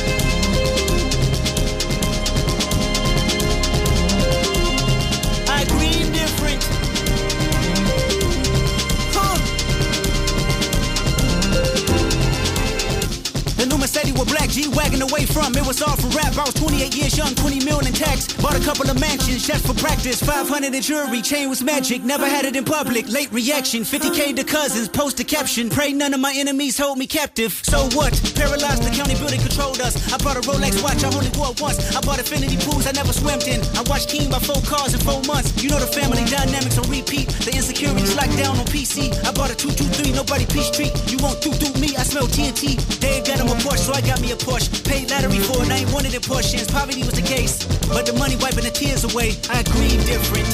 Mercedes 13.99 14.19
with 14.19 14.29
black 14.29 14.49
G-Wagon 14.51 15.03
away 15.03 15.27
from. 15.27 15.55
It 15.57 15.67
was 15.67 15.83
all 15.83 15.97
for 15.97 16.09
rap. 16.17 16.37
I 16.37 16.45
was 16.45 16.55
28 16.55 16.95
years 16.95 17.17
young, 17.19 17.35
20 17.35 17.65
million 17.65 17.87
in 17.89 17.93
tax. 17.93 18.33
Bought 18.35 18.57
a 18.57 18.63
couple 18.63 18.89
of 18.91 19.01
mansions 19.01 19.47
just 19.47 19.67
for 19.67 19.75
practice. 19.75 20.23
500 20.23 20.75
in 20.75 20.83
jewelry, 20.83 21.23
chain 21.23 21.49
was 21.49 21.63
magic. 21.63 22.03
Never 22.03 22.27
had 22.27 22.45
it 22.45 22.55
in 22.55 22.65
public. 22.65 23.09
Late 23.09 23.33
reaction, 23.33 23.83
50k 23.83 24.37
to 24.37 24.45
cousins. 24.45 24.89
Post 24.89 25.21
a 25.21 25.25
caption. 25.25 25.71
Pray 25.71 25.93
none 25.93 26.15
of 26.15 26.21
my 26.21 26.33
enemies 26.37 26.79
hold 26.79 26.99
me 26.99 27.07
captive. 27.07 27.53
So 27.65 27.89
what? 27.97 28.15
Paralyzed 28.35 28.83
the 28.83 28.95
county 28.95 29.15
building 29.15 29.41
controlled 29.41 29.81
us. 29.81 29.97
I 30.13 30.19
bought 30.19 30.37
a 30.37 30.41
Rolex 30.41 30.83
watch, 30.83 31.03
I 31.03 31.09
only 31.15 31.31
wore 31.35 31.55
once. 31.61 31.79
I 31.97 32.01
bought 32.01 32.19
infinity 32.19 32.57
pools 32.59 32.87
I 32.87 32.93
never 32.93 33.13
swam 33.13 33.41
in. 33.43 33.61
I 33.75 33.83
watched 33.91 34.11
King 34.11 34.31
by 34.31 34.39
four 34.39 34.63
cars 34.63 34.95
in 34.95 35.01
four 35.01 35.23
months. 35.25 35.63
You 35.63 35.71
know 35.71 35.81
the 35.81 35.91
family 35.91 36.25
dynamics 36.25 36.79
on 36.79 36.89
repeat. 36.91 37.29
The 37.43 37.53
insecurities 37.55 38.15
locked 38.15 38.37
down 38.37 38.59
on 38.59 38.67
PC. 38.67 39.11
I 39.27 39.33
bought 39.33 39.51
a 39.51 39.57
223, 39.57 40.13
nobody 40.13 40.47
peace 40.47 40.71
treat. 40.71 40.93
You 41.11 41.19
won't 41.19 41.41
do 41.43 41.51
do 41.59 41.73
me, 41.81 41.97
I 41.97 42.05
smell 42.05 42.29
TNT. 42.29 42.79
Dave 43.01 43.25
got 43.25 43.41
him 43.41 43.49
a 43.49 43.57
Porsche, 43.65 43.88
so 43.89 43.95
I 43.95 44.03
got 44.03 44.21
me 44.21 44.33
a 44.33 44.37
Porsche. 44.37 44.69
Paid 44.85 45.11
lottery 45.11 45.39
for 45.39 45.65
it, 45.65 45.71
I 45.71 45.79
ain't 45.79 45.93
wanted 45.93 46.13
it 46.13 46.23
portions. 46.23 46.67
Poverty 46.71 47.01
was 47.01 47.15
the 47.15 47.23
case, 47.23 47.65
but 47.89 48.05
the 48.05 48.13
money 48.13 48.37
wiping 48.37 48.65
the 48.65 48.71
tears 48.71 49.05
away. 49.05 49.33
I 49.49 49.63
grieve 49.73 50.05
different. 50.05 50.49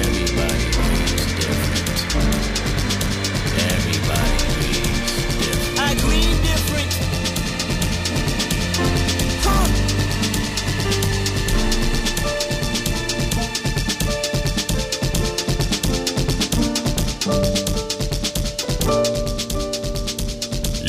Everybody 0.00 0.64
grieves 0.72 1.28
different. 1.36 2.48
Everybody 3.76 4.36
grieves 4.56 5.36
different. 5.44 5.78
I 5.78 5.94
grieve 6.00 6.47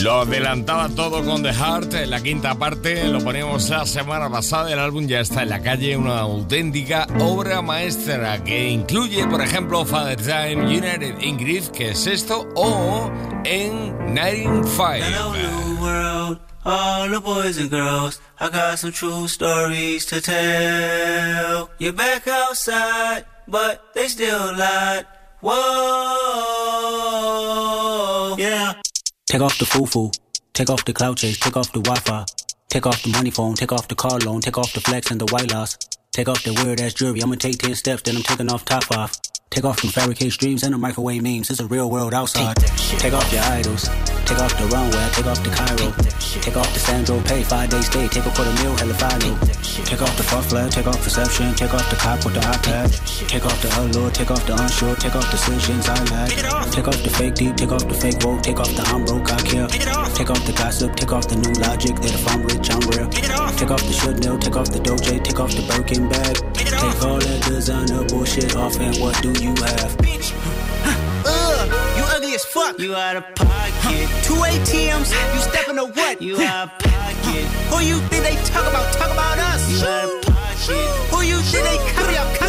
Lo 0.02 0.22
adelantaba 0.22 0.88
todo 0.90 1.24
con 1.26 1.44
The 1.44 1.54
Heart, 1.54 1.94
en 1.96 2.10
la 2.10 2.22
quinta 2.22 2.56
parte, 2.56 3.04
lo 3.10 3.20
poníamos 3.20 3.68
la 3.70 3.86
semana 3.86 4.30
pasada, 4.30 4.72
el 4.72 4.80
álbum 4.80 5.06
ya 5.08 5.20
está 5.20 5.44
en 5.44 5.50
la 5.50 5.62
calle, 5.62 5.98
una 5.98 6.20
auténtica 6.20 7.06
obra 7.20 7.62
maestra 7.62 8.42
que 8.44 8.70
incluye, 8.70 9.28
por 9.28 9.42
ejemplo, 9.42 9.86
Father 9.86 10.16
Time, 10.16 10.66
United 10.68 11.20
in 11.22 11.38
Grief, 11.38 11.68
que 11.72 11.90
es 11.90 12.08
esto, 12.08 12.48
o 12.56 13.12
en 13.44 14.14
95. 14.14 15.06
Hello, 15.06 15.34
new 15.34 15.82
world, 15.82 16.40
all 16.64 17.10
the 17.10 17.20
boys 17.20 17.58
and 17.58 17.70
girls. 17.70 18.22
I 18.40 18.48
got 18.50 18.80
some 18.80 18.94
true 18.94 19.28
stories 19.28 20.06
to 20.06 20.22
tell. 20.22 21.70
You're 21.78 21.92
back 21.92 22.26
outside, 22.26 23.26
but 23.50 23.82
they 23.94 24.08
still 24.08 24.56
lied. 24.56 25.06
Whoa, 25.42 25.58
yeah. 28.38 28.76
Take 29.40 29.46
off 29.46 29.58
the 29.58 29.66
foo-foo. 29.66 30.12
Take 30.52 30.70
off 30.70 30.84
the 30.84 30.92
cloud 30.92 31.16
chase. 31.16 31.40
Take 31.40 31.56
off 31.56 31.72
the 31.72 31.80
Wi-Fi. 31.80 32.26
Take 32.68 32.86
off 32.86 33.02
the 33.04 33.10
money 33.10 33.32
phone. 33.32 33.56
Take 33.56 33.72
off 33.72 33.88
the 33.88 33.96
car 33.96 34.20
loan. 34.20 34.42
Take 34.42 34.58
off 34.58 34.74
the 34.74 34.82
flex 34.82 35.12
and 35.12 35.22
the 35.22 35.32
white 35.32 35.50
loss. 35.50 35.78
Take 36.20 36.28
off 36.28 36.44
the 36.44 36.52
weird 36.66 36.82
ass 36.82 36.94
jewelry. 36.94 37.24
I'ma 37.24 37.36
take 37.36 37.60
10 37.60 37.76
steps, 37.76 38.02
then 38.02 38.18
I'm 38.18 38.24
taking 38.24 38.52
off 38.52 38.66
top 38.66 38.84
five. 38.84 39.10
Take 39.50 39.64
off 39.64 39.82
them 39.82 39.90
fabricate 39.90 40.34
streams 40.34 40.64
and 40.64 40.74
the 40.74 40.78
microwave 40.78 41.24
memes. 41.24 41.50
It's 41.50 41.60
a 41.60 41.66
real 41.66 41.90
world 41.90 42.14
outside. 42.14 42.58
Take 43.00 43.14
off 43.14 43.32
your 43.34 43.42
idols. 43.42 43.90
Take 44.28 44.38
off 44.38 44.54
the 44.60 44.68
runway. 44.68 45.10
Take 45.16 45.26
off 45.26 45.42
the 45.42 45.50
Cairo. 45.50 45.90
Take 46.44 46.58
off 46.58 46.72
the 46.74 46.80
Sandro 46.80 47.20
Pay. 47.24 47.42
Five 47.44 47.70
days 47.72 47.88
stay. 47.88 48.08
Take 48.10 48.26
a 48.28 48.32
quarter 48.32 48.52
meal. 48.62 48.78
Hella 48.78 48.94
final. 48.94 49.34
Take 49.90 50.02
off 50.04 50.16
the 50.18 50.24
fuck 50.24 50.44
flag. 50.46 50.70
Take 50.72 50.86
off 50.86 51.02
perception. 51.02 51.56
Take 51.56 51.74
off 51.74 51.90
the 51.90 51.96
cop 51.96 52.24
with 52.24 52.36
the 52.36 52.42
iPad. 52.42 52.94
Take 53.28 53.46
off 53.46 53.62
the 53.64 53.70
allure. 53.82 54.12
Take 54.12 54.30
off 54.30 54.46
the 54.46 54.54
unsure. 54.54 54.96
Take 54.98 55.16
off 55.16 55.32
decisions 55.32 55.90
I 55.90 56.04
lack. 56.14 56.30
Take 56.70 56.88
off 56.88 57.02
the 57.02 57.10
fake 57.10 57.34
deep. 57.34 57.56
Take 57.56 57.72
off 57.72 57.88
the 57.88 57.96
fake 57.96 58.22
woke. 58.22 58.44
Take 58.44 58.60
off 58.60 58.70
the 58.76 58.84
I'm 58.94 59.04
broke. 59.06 59.32
I 59.32 59.42
care. 59.42 59.68
Take 60.14 60.30
off 60.30 60.46
the 60.46 60.54
gossip. 60.54 60.96
Take 60.96 61.12
off 61.12 61.28
the 61.28 61.38
new 61.38 61.54
logic 61.58 61.96
that 61.96 62.14
if 62.14 62.28
I'm 62.28 62.44
rich, 62.44 62.70
I'm 62.70 62.86
real. 62.92 63.10
Take 63.58 63.72
off 63.72 63.82
the 63.82 63.94
should 63.94 64.24
know. 64.24 64.38
Take 64.38 64.56
off 64.56 64.70
the 64.70 64.80
doje. 64.80 65.24
Take 65.24 65.40
off 65.40 65.52
the 65.56 65.66
Birkin 65.66 66.09
bag. 66.10 66.36
Take 66.56 67.04
all 67.04 67.20
that 67.20 67.44
designer 67.48 68.04
bullshit 68.06 68.56
off 68.56 68.80
and 68.80 68.96
what 68.98 69.22
do 69.22 69.32
you 69.42 69.54
have? 69.56 69.98
Ugh, 71.26 71.98
you 71.98 72.04
ugly 72.16 72.34
as 72.36 72.46
fuck. 72.46 72.80
You 72.80 72.96
out 72.96 73.18
of 73.18 73.24
pocket. 73.36 74.08
Two 74.24 74.36
ATMs, 74.36 75.12
you 75.34 75.40
stepping 75.42 75.76
to 75.76 75.86
what? 75.86 76.22
You 76.22 76.40
out 76.42 76.68
of 76.68 76.80
pocket. 76.80 77.46
Who 77.72 77.80
you 77.84 78.00
think 78.10 78.24
they 78.24 78.36
talk 78.52 78.68
about? 78.68 78.92
Talk 78.94 79.12
about 79.12 79.40
us. 79.40 79.70
You 79.72 79.88
out 79.88 80.10
of 80.10 80.22
pocket. 80.22 80.88
Who 81.12 81.22
you 81.22 81.38
think 81.38 81.66
they 81.66 81.78
carry 81.94 82.18
up? 82.18 82.49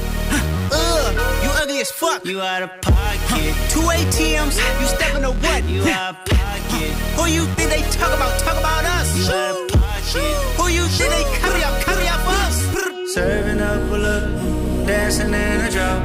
Ugh, 0.71 1.43
you 1.43 1.49
ugly 1.61 1.81
as 1.81 1.91
fuck. 1.91 2.25
You 2.25 2.41
out 2.41 2.63
of 2.63 2.69
pocket. 2.81 3.53
Two 3.69 3.81
ATMs, 3.81 4.55
you 4.79 4.87
stepping 4.87 5.23
to 5.23 5.31
what? 5.31 5.63
You 5.65 5.83
out 5.83 6.15
of 6.15 6.25
pocket. 6.25 6.91
Who 7.15 7.25
you 7.27 7.45
think 7.55 7.69
they 7.69 7.81
talk 7.91 8.13
about? 8.15 8.39
Talk 8.39 8.57
about 8.57 8.85
us. 8.85 9.07
You 9.17 9.25
out 9.33 9.55
of 9.55 9.79
pocket. 9.79 10.25
Who 10.57 10.67
you 10.69 10.85
think 10.97 11.11
they 11.11 11.25
carry 11.39 11.63
up? 11.63 11.81
Carry 11.83 12.07
up 12.07 12.23
us. 12.43 12.55
Serving 13.13 13.59
up 13.59 13.91
a 13.91 13.97
look, 13.97 14.87
dancing 14.87 15.33
in 15.33 15.61
a 15.67 15.71
drop. 15.71 16.01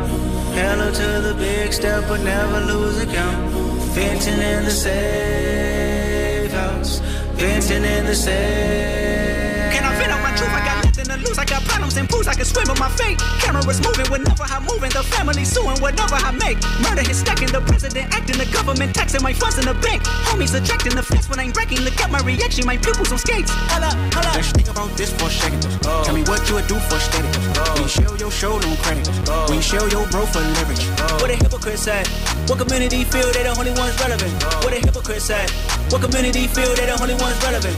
Hello 0.57 0.91
to 0.91 1.21
the 1.21 1.35
big 1.39 1.73
step, 1.73 2.05
but 2.09 2.21
never 2.23 2.61
lose 2.61 2.99
a 3.01 3.07
count. 3.07 3.53
Venting 3.95 4.41
in 4.41 4.65
the 4.65 4.71
safe 4.71 6.53
house. 6.53 7.01
Venting 7.35 7.85
in 7.85 8.07
the 8.07 8.15
safe. 8.15 9.73
Can 9.73 9.85
I 9.85 9.95
vent 9.99 10.13
out 10.13 10.23
my 10.23 10.35
truth? 10.37 10.51
I 10.51 10.65
got 10.65 10.96
lose. 11.27 11.39
I 11.39 11.45
got 11.45 11.63
problems 11.65 11.97
and 11.97 12.09
pools. 12.09 12.27
I 12.27 12.35
can 12.35 12.45
swim 12.45 12.69
with 12.69 12.79
my 12.79 12.89
fate. 12.89 13.19
Cameras 13.43 13.81
moving 13.83 14.09
whenever 14.11 14.45
I'm 14.45 14.65
moving. 14.65 14.91
The 14.91 15.03
family 15.03 15.45
suing 15.45 15.79
whatever 15.81 16.17
I 16.17 16.31
make. 16.33 16.59
Murder 16.83 17.09
is 17.11 17.19
stacking. 17.19 17.49
The 17.49 17.61
president 17.61 18.15
acting. 18.15 18.39
The 18.39 18.47
government 18.53 18.95
taxing 18.95 19.23
my 19.23 19.33
funds 19.33 19.59
in 19.59 19.67
the 19.67 19.75
bank. 19.75 20.03
Homies 20.29 20.55
ejecting 20.55 20.95
the 20.95 21.03
fence 21.03 21.29
when 21.29 21.41
I'm 21.41 21.53
breaking. 21.53 21.81
Look 21.83 21.99
at 22.01 22.11
my 22.11 22.21
reaction. 22.21 22.67
My 22.67 22.77
pupils 22.77 23.13
on 23.13 23.19
skates. 23.19 23.51
Holla, 23.73 23.91
holla. 24.15 24.31
Let's 24.35 24.53
think 24.53 24.69
about 24.69 24.91
this 24.97 25.13
for 25.13 25.27
a 25.27 25.31
second. 25.31 25.67
Oh. 25.85 26.03
Tell 26.05 26.15
me 26.15 26.23
what 26.25 26.47
you 26.49 26.55
would 26.57 26.67
do 26.67 26.79
for 26.89 26.99
steady. 26.99 27.29
When 27.75 27.83
you 27.83 27.89
show 27.89 28.15
your 28.17 28.31
show, 28.31 28.59
no 28.59 28.77
credit. 28.83 29.09
Oh. 29.29 29.47
When 29.49 29.59
you 29.59 29.63
show 29.63 29.85
your 29.87 30.07
bro 30.09 30.27
for 30.27 30.41
leverage. 30.41 30.85
Oh. 30.99 31.19
What 31.21 31.31
a 31.31 31.37
hypocrite 31.37 31.79
said. 31.79 32.07
What 32.49 32.59
community 32.59 33.05
feel 33.05 33.33
they 33.33 33.43
the 33.43 33.55
only 33.59 33.73
ones 33.73 33.99
relevant? 34.01 34.33
What 34.63 34.73
a 34.73 34.79
hypocrite 34.79 35.23
said. 35.23 35.51
What 35.91 36.03
community 36.03 36.47
feel 36.47 36.75
they 36.75 36.87
the 36.87 36.99
only 37.01 37.15
ones 37.15 37.37
relevant? 37.43 37.77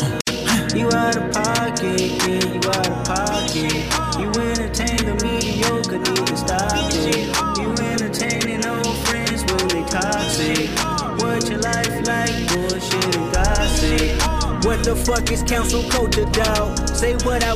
You 0.00 0.15
Say 16.92 17.14
what 17.24 17.44
I 17.44 17.54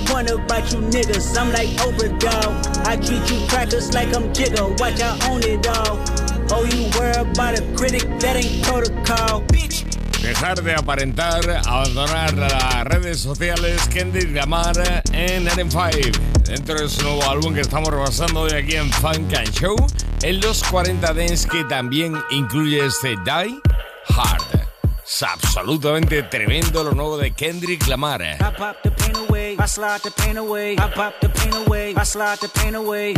you 0.70 0.78
niggas, 0.82 1.36
I'm 1.36 1.50
like 1.50 1.68
dog. 2.20 2.64
I 2.86 2.94
treat 2.96 3.28
you 3.28 3.44
crackers 3.48 3.92
like 3.92 4.14
I'm 4.14 4.32
watch 4.78 5.00
it, 5.44 5.60
dog. 5.60 5.98
Oh, 6.52 6.64
you 6.64 6.86
about 7.18 7.58
critic, 7.76 8.06
that 8.20 8.36
ain't 8.36 8.62
protocol, 8.62 9.42
bitch. 9.48 9.84
Dejar 10.22 10.62
de 10.62 10.74
aparentar, 10.74 11.40
abandonar 11.66 12.34
las 12.34 12.84
redes 12.84 13.18
sociales, 13.18 13.88
Kendrick 13.88 14.32
Lamar 14.32 14.76
en 15.12 15.46
RM5. 15.46 16.44
Dentro 16.44 16.80
de 16.80 16.88
su 16.88 17.02
nuevo 17.02 17.28
álbum 17.28 17.52
que 17.52 17.62
estamos 17.62 17.88
repasando 17.88 18.42
hoy 18.42 18.52
aquí 18.52 18.76
en 18.76 18.92
Funk 18.92 19.34
and 19.34 19.50
Show, 19.50 19.74
en 20.22 20.40
los 20.40 20.62
40 20.62 21.14
Dance 21.14 21.48
que 21.48 21.64
también 21.64 22.16
incluye 22.30 22.86
este 22.86 23.16
Die 23.24 23.60
Hard 24.08 24.49
absolutamente 25.22 26.22
tremendo 26.24 26.82
lo 26.82 26.92
nuevo 26.92 27.18
de 27.18 27.32
Kendrick 27.32 27.86
Lamar. 27.86 28.22
I 28.22 28.38
pop 28.56 28.76
the 28.82 28.90
pain 28.90 29.16
away, 29.16 29.56
I 29.58 29.66
slide 29.66 30.00
the 30.02 30.10
pain 30.10 30.36
away, 30.38 30.74
I 30.74 30.90
pop 30.94 31.14
the 31.20 31.28
pain 31.28 31.54
away, 31.66 31.94
I 31.96 32.04
slide 32.04 32.38
the 32.40 32.48
pain 32.48 32.74
away. 32.74 33.14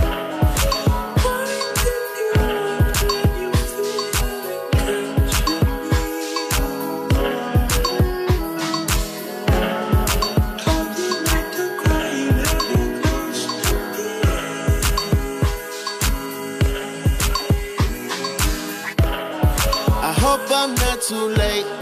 Too 21.09 21.29
late. 21.31 21.82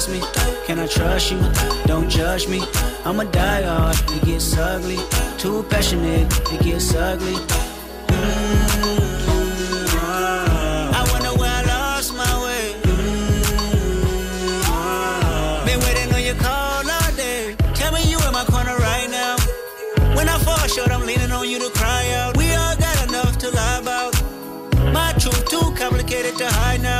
trust 0.00 0.10
me? 0.10 0.20
Can 0.66 0.78
I 0.78 0.86
trust 0.86 1.30
you? 1.30 1.38
Don't 1.84 2.08
judge 2.08 2.48
me. 2.48 2.62
I'm 3.04 3.20
a 3.20 3.24
die 3.26 3.62
hard. 3.62 3.96
It 4.16 4.24
gets 4.24 4.56
ugly. 4.56 4.96
Too 5.38 5.62
passionate. 5.64 6.32
It 6.52 6.62
gets 6.62 6.94
ugly. 6.94 7.34
Mm, 8.06 8.64
I 10.94 11.02
wonder 11.12 11.32
where 11.38 11.50
I 11.52 11.62
lost 11.66 12.14
my 12.16 12.44
way. 12.44 12.74
Mm, 14.62 15.66
Been 15.66 15.80
waiting 15.80 16.14
on 16.14 16.22
your 16.24 16.36
call 16.36 16.90
all 16.96 17.12
day. 17.16 17.54
Tell 17.74 17.92
me 17.92 18.02
you 18.10 18.18
in 18.26 18.32
my 18.32 18.44
corner 18.44 18.76
right 18.76 19.10
now. 19.10 19.36
When 20.16 20.28
I 20.30 20.38
fall 20.38 20.66
short, 20.68 20.90
I'm 20.90 21.04
leaning 21.04 21.30
on 21.32 21.46
you 21.48 21.58
to 21.58 21.70
cry 21.78 22.10
out. 22.20 22.36
We 22.38 22.54
all 22.54 22.76
got 22.76 23.08
enough 23.08 23.36
to 23.38 23.50
lie 23.50 23.78
about. 23.80 24.14
My 24.94 25.12
truth 25.20 25.44
too 25.50 25.74
complicated 25.76 26.38
to 26.38 26.46
hide 26.46 26.80
now. 26.82 26.99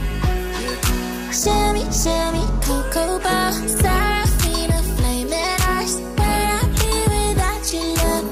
Sherry, 1.31 1.83
Sherry, 1.91 2.43
Cocoa 2.61 3.17
Bar, 3.19 3.51
Serafina, 3.53 4.77
flaming 4.97 5.33
eyes. 5.33 5.95
Where 6.19 6.27
I 6.27 6.61
be 6.77 6.91
without 7.13 7.73
you, 7.73 7.83
love? 7.95 8.25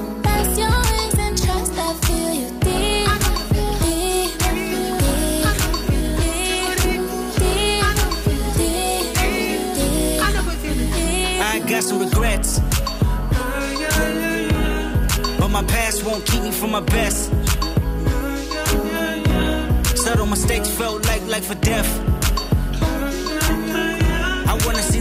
Your 0.58 0.68
wings 0.68 1.18
and 1.18 1.36
trust. 1.42 1.72
I 1.78 1.94
feel 2.04 2.30
you 2.40 2.48
deep. 2.60 3.08
Deep. 3.80 4.32
Deep. 7.40 7.96
Deep. 8.58 9.14
Deep. 9.86 10.22
I 11.40 11.42
got 11.66 11.82
some 11.82 12.00
regrets. 12.00 12.60
But 15.38 15.48
my 15.48 15.64
past 15.64 16.04
won't 16.04 16.26
keep 16.26 16.42
me 16.42 16.50
from 16.50 16.70
my 16.72 16.80
best. 16.80 17.30
Subtle 19.96 20.26
mistakes 20.26 20.68
felt 20.68 21.06
like 21.06 21.26
life 21.28 21.50
or 21.50 21.54
death. 21.54 22.19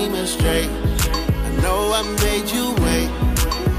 demons 0.00 0.30
straight. 0.30 0.70
I 1.46 1.50
know 1.62 1.92
I 1.92 2.02
made 2.24 2.48
you 2.56 2.66
wait, 2.84 3.10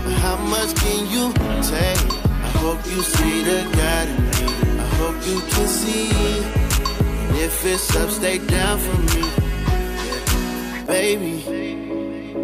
but 0.03 0.15
how 0.25 0.37
much 0.53 0.71
can 0.75 1.01
you 1.13 1.33
take? 1.73 2.03
I 2.47 2.49
hope 2.63 2.81
you 2.85 3.01
see 3.01 3.43
the 3.43 3.59
God 3.79 4.07
in 4.13 4.21
me. 4.29 4.43
I 4.79 4.87
hope 4.99 5.17
you 5.29 5.39
can 5.51 5.67
see. 5.67 6.09
And 7.25 7.37
if 7.37 7.65
it's 7.65 7.95
up, 7.95 8.09
stay 8.09 8.37
down 8.37 8.77
for 8.85 8.97
me. 9.09 9.23
Baby, 10.85 11.35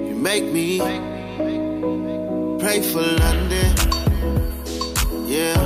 you 0.07 0.15
make 0.15 0.45
me 0.45 0.79
pray 2.59 2.81
for 2.81 3.05
London. 3.23 3.69
Yeah. 5.27 5.59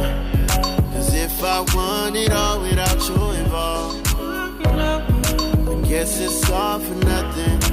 Cause 0.92 1.14
if 1.14 1.44
I 1.44 1.62
want 1.76 2.16
it 2.18 2.32
all 2.32 2.62
without 2.62 3.00
you 3.08 3.22
involved, 3.42 4.08
I 4.18 5.88
guess 5.88 6.20
it's 6.20 6.50
all 6.50 6.80
for 6.80 6.96
nothing. 7.06 7.71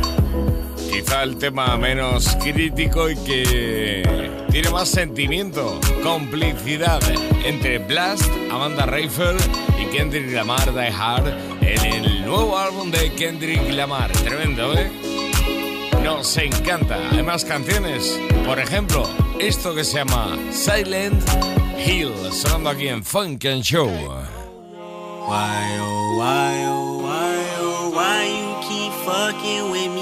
Quizá 0.98 1.22
el 1.22 1.36
tema 1.36 1.76
menos 1.76 2.36
crítico 2.42 3.08
y 3.08 3.14
que 3.18 4.42
tiene 4.50 4.68
más 4.70 4.88
sentimiento, 4.88 5.78
complicidad 6.02 7.00
entre 7.44 7.78
Blast, 7.78 8.28
Amanda 8.50 8.84
Rayford 8.84 9.40
y 9.80 9.96
Kendrick 9.96 10.32
Lamar 10.32 10.74
Die 10.74 10.92
Hard 10.92 11.28
en 11.60 11.84
el 11.84 12.26
nuevo 12.26 12.58
álbum 12.58 12.90
de 12.90 13.12
Kendrick 13.12 13.70
Lamar. 13.70 14.10
Tremendo, 14.10 14.74
¿eh? 14.76 14.90
Nos 16.02 16.36
encanta. 16.36 16.98
Hay 17.12 17.22
más 17.22 17.44
canciones. 17.44 18.18
Por 18.44 18.58
ejemplo, 18.58 19.08
esto 19.38 19.76
que 19.76 19.84
se 19.84 19.98
llama 19.98 20.36
Silent 20.50 21.22
Hill, 21.86 22.10
sonando 22.32 22.70
aquí 22.70 22.88
en 22.88 23.04
Funk 23.04 23.44
and 23.44 23.62
Show. 23.62 23.88
Why 25.28 25.78
oh 25.78 26.18
why 26.18 26.64
oh 26.66 26.98
why 27.04 27.36
oh 27.60 27.90
why 27.94 28.26
you 28.26 28.68
keep 28.68 28.92
fucking 29.04 29.70
with 29.70 29.90
me? 29.94 29.97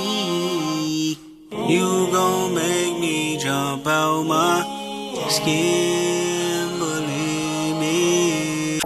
You 1.68 2.06
gon' 2.12 2.54
make 2.54 3.00
me 3.00 3.36
jump 3.38 3.88
out 3.88 4.22
my 4.22 4.62
skin, 5.28 6.78
believe 6.78 7.76
me. 7.80 8.78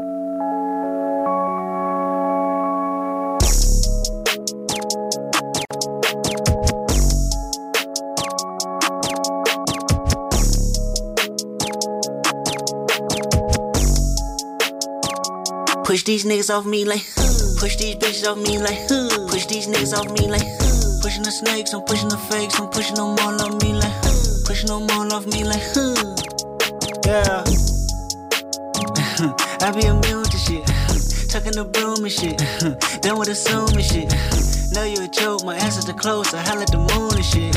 Push 15.84 16.04
these 16.04 16.24
niggas 16.24 16.48
off 16.48 16.64
me 16.64 16.86
like. 16.86 17.04
Push 17.58 17.76
these 17.76 17.96
bitches 17.96 18.26
off 18.26 18.38
me 18.38 18.56
like. 18.56 18.88
Push 19.28 19.44
these 19.46 19.66
niggas 19.66 19.92
off 19.92 20.10
me 20.18 20.28
like. 20.28 20.69
Pushing 21.00 21.22
the 21.22 21.30
snakes, 21.30 21.72
I'm 21.72 21.82
pushing 21.82 22.08
the 22.08 22.18
fakes, 22.18 22.60
I'm 22.60 22.68
pushing 22.68 22.96
them 22.96 23.16
all 23.18 23.40
off 23.40 23.62
me 23.62 23.72
like 23.72 23.92
huh. 24.04 24.44
Pushing 24.46 24.68
them 24.68 24.84
off 25.12 25.26
me 25.26 25.44
like 25.44 25.62
huh. 25.72 25.96
Yeah. 27.08 27.40
I 29.64 29.72
be 29.72 29.86
immune 29.86 30.24
to 30.24 30.36
shit. 30.36 30.64
Tucking 31.28 31.52
the 31.52 31.64
broom 31.64 32.04
and 32.04 32.12
shit. 32.12 32.36
Done 33.00 33.18
with 33.18 33.28
assuming 33.28 33.84
shit. 33.84 34.12
Know 34.72 34.84
you 34.84 35.04
a 35.04 35.08
joke, 35.08 35.44
my 35.44 35.56
answers 35.56 35.88
are 35.88 35.96
close. 35.96 36.34
I 36.34 36.40
holla 36.42 36.62
at 36.62 36.70
the 36.70 36.78
moon 36.78 37.16
and 37.16 37.24
shit. 37.24 37.54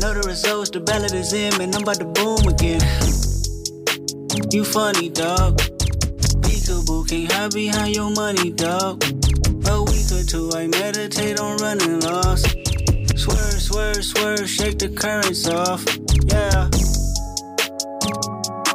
Know 0.00 0.12
the 0.12 0.22
results, 0.26 0.70
the 0.70 0.80
ballot 0.80 1.12
is 1.14 1.32
in, 1.32 1.56
man. 1.56 1.74
I'm 1.74 1.82
about 1.82 2.00
to 2.00 2.04
boom 2.04 2.46
again. 2.48 2.80
You 4.52 4.64
funny, 4.64 5.08
dog. 5.08 5.58
Peekaboo, 6.44 7.08
can't 7.08 7.32
hide 7.32 7.54
behind 7.54 7.94
your 7.96 8.10
money, 8.10 8.50
dog. 8.50 9.02
A 9.68 9.82
week 9.82 10.12
or 10.12 10.24
two, 10.24 10.50
I 10.52 10.66
meditate 10.66 11.40
on 11.40 11.56
running 11.58 12.00
lost. 12.00 12.63
Swerve, 13.24 13.62
swerve, 13.62 14.04
swerve, 14.04 14.50
shake 14.50 14.78
the 14.78 14.90
currents 14.90 15.48
off. 15.48 15.82
Yeah. 16.28 16.68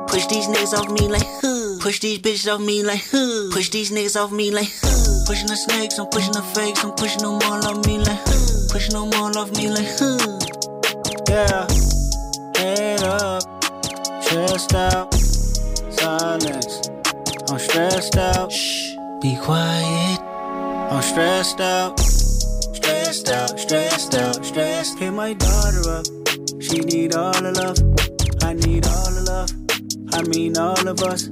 Push 0.07 0.25
these 0.25 0.47
niggas 0.47 0.73
off 0.73 0.89
me 0.89 1.07
like 1.07 1.21
huh. 1.21 1.77
Push 1.79 1.99
these 1.99 2.17
bitches 2.17 2.51
off 2.51 2.59
me 2.59 2.81
like 2.81 3.03
huh. 3.11 3.53
Push 3.53 3.69
these 3.69 3.91
niggas 3.91 4.19
off 4.19 4.31
me 4.31 4.49
like 4.49 4.71
huh. 4.81 5.25
Pushing 5.27 5.45
the 5.45 5.55
snakes, 5.55 5.99
I'm 5.99 6.07
pushing 6.07 6.31
the 6.31 6.41
fakes, 6.41 6.83
I'm 6.83 6.93
pushing 6.93 7.21
them 7.21 7.37
all 7.45 7.63
off 7.63 7.85
me 7.85 7.99
like 7.99 8.17
huh. 8.25 8.67
Pushing 8.71 8.93
them 8.93 9.13
all 9.21 9.37
off 9.37 9.51
me 9.55 9.69
like 9.69 9.85
huh. 9.85 10.17
Yeah. 11.29 11.67
Head 12.57 13.03
up, 13.03 13.43
chest 14.23 14.73
out, 14.73 15.13
silence. 15.93 16.89
I'm 17.51 17.59
stressed 17.59 18.17
out. 18.17 18.51
Shh, 18.51 18.95
be 19.21 19.37
quiet. 19.37 20.19
I'm 20.89 21.03
stressed 21.03 21.61
out, 21.61 21.99
stressed 23.11 23.29
out, 23.29 23.59
stressed 23.59 24.15
out, 24.15 24.45
stressed. 24.45 24.99
Hit 24.99 25.11
my 25.11 25.33
daughter 25.33 25.89
up. 25.89 26.05
She 26.61 26.79
need 26.79 27.15
all 27.15 27.33
the 27.33 27.51
love. 27.57 27.77
I 28.43 28.53
need 28.53 28.85
all 28.85 29.09
the 29.11 29.23
love. 29.25 29.49
I 30.13 30.21
mean 30.29 30.57
all 30.57 30.87
of 30.87 31.01
us. 31.01 31.29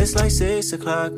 It's 0.00 0.16
like 0.16 0.32
six 0.32 0.72
o'clock. 0.72 1.12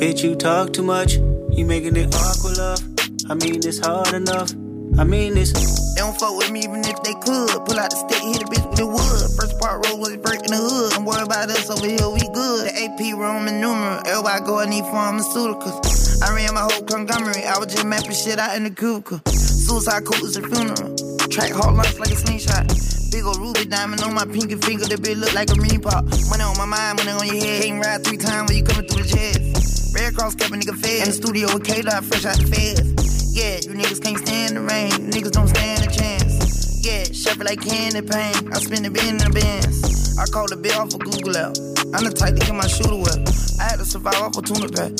Bitch, 0.00 0.22
you 0.24 0.34
talk 0.36 0.72
too 0.72 0.82
much. 0.82 1.14
You 1.50 1.66
making 1.66 1.96
it 1.96 2.14
awkward, 2.14 2.56
love. 2.56 2.80
I 3.28 3.34
mean 3.34 3.56
it's 3.56 3.78
hard 3.78 4.14
enough. 4.14 4.50
I 4.98 5.04
mean 5.04 5.34
this. 5.34 5.52
They 5.94 6.00
don't 6.00 6.18
fuck 6.18 6.36
with 6.36 6.50
me 6.50 6.60
even 6.64 6.84
if 6.84 7.02
they 7.02 7.14
could. 7.24 7.64
Pull 7.64 7.80
out 7.80 7.88
the 7.88 7.96
stick, 7.96 8.20
hit 8.20 8.42
a 8.42 8.46
bitch 8.46 8.64
with 8.68 8.76
the 8.76 8.86
wood. 8.86 9.22
First 9.40 9.58
part 9.58 9.80
roll 9.86 9.98
was 9.98 10.16
break 10.20 10.44
in 10.44 10.52
the 10.52 10.60
hood. 10.60 10.92
Don't 10.92 11.04
worry 11.04 11.22
about 11.22 11.48
us 11.48 11.70
over 11.70 11.86
here, 11.88 12.08
we 12.12 12.20
good. 12.36 12.68
The 12.68 12.72
AP 12.76 13.16
Roman 13.16 13.60
numeral. 13.60 14.04
Everybody 14.04 14.44
go, 14.44 14.60
I 14.60 14.66
need 14.68 14.84
pharmaceuticals. 14.84 16.20
I 16.20 16.34
ran 16.36 16.52
my 16.52 16.68
whole 16.68 16.84
conglomerate. 16.84 17.44
I 17.44 17.56
was 17.58 17.72
just 17.72 17.86
mapping 17.86 18.12
shit 18.12 18.38
out 18.38 18.56
in 18.56 18.64
the 18.64 18.70
cubicle. 18.70 19.20
Suicide 19.32 20.04
coat 20.04 20.20
is 20.20 20.36
a 20.36 20.44
funeral. 20.44 20.92
Track 21.32 21.52
hard 21.56 21.72
lunch 21.72 21.96
like 21.98 22.12
a 22.12 22.16
slingshot. 22.16 22.68
Big 23.08 23.24
ol' 23.24 23.40
ruby 23.40 23.64
diamond 23.64 24.04
on 24.04 24.12
my 24.12 24.28
pinky 24.28 24.60
finger. 24.60 24.84
That 24.84 25.00
bitch 25.00 25.16
look 25.16 25.32
like 25.32 25.48
a 25.48 25.56
mini 25.56 25.80
pop. 25.80 26.04
Money 26.28 26.44
on 26.44 26.56
my 26.60 26.68
mind, 26.68 27.00
money 27.00 27.12
on 27.16 27.24
your 27.32 27.40
head. 27.40 27.64
Can't 27.64 27.80
ride 27.80 28.04
three 28.04 28.20
times 28.20 28.52
when 28.52 28.60
you 28.60 28.64
coming 28.64 28.84
through 28.88 29.04
the 29.04 29.08
jets. 29.08 29.92
Red 29.96 30.16
Cross 30.16 30.36
kept 30.36 30.52
a 30.52 30.54
nigga 30.54 30.76
fed. 30.76 31.00
In 31.00 31.08
the 31.08 31.16
studio 31.16 31.48
with 31.52 31.64
K-Dot, 31.64 32.04
fresh 32.04 32.24
out 32.24 32.36
the 32.36 32.48
feds. 32.48 33.11
Yeah, 33.32 33.64
you 33.64 33.72
niggas 33.72 34.04
can't 34.04 34.20
stand 34.20 34.56
the 34.56 34.60
rain. 34.60 34.92
Niggas 35.08 35.32
don't 35.32 35.48
stand 35.48 35.80
a 35.80 35.88
chance. 35.88 36.84
Yeah, 36.84 37.08
shuffle 37.16 37.48
like 37.48 37.64
candy 37.64 38.04
paint. 38.04 38.36
I 38.52 38.60
spin 38.60 38.84
the 38.84 38.92
bin 38.92 39.16
in 39.16 39.24
the 39.24 39.32
bins. 39.32 40.20
I 40.20 40.28
call 40.28 40.44
the 40.52 40.60
bill 40.60 40.76
off 40.76 40.92
of 40.92 41.00
Google 41.00 41.40
out. 41.40 41.56
I'm 41.96 42.04
the 42.04 42.12
type 42.12 42.36
to 42.36 42.44
get 42.44 42.52
my 42.52 42.68
shooter 42.68 42.92
well. 42.92 43.16
I 43.56 43.72
had 43.72 43.80
to 43.80 43.88
survive 43.88 44.20
off 44.20 44.36
a 44.36 44.44
tuna 44.44 44.68
pack. 44.68 44.92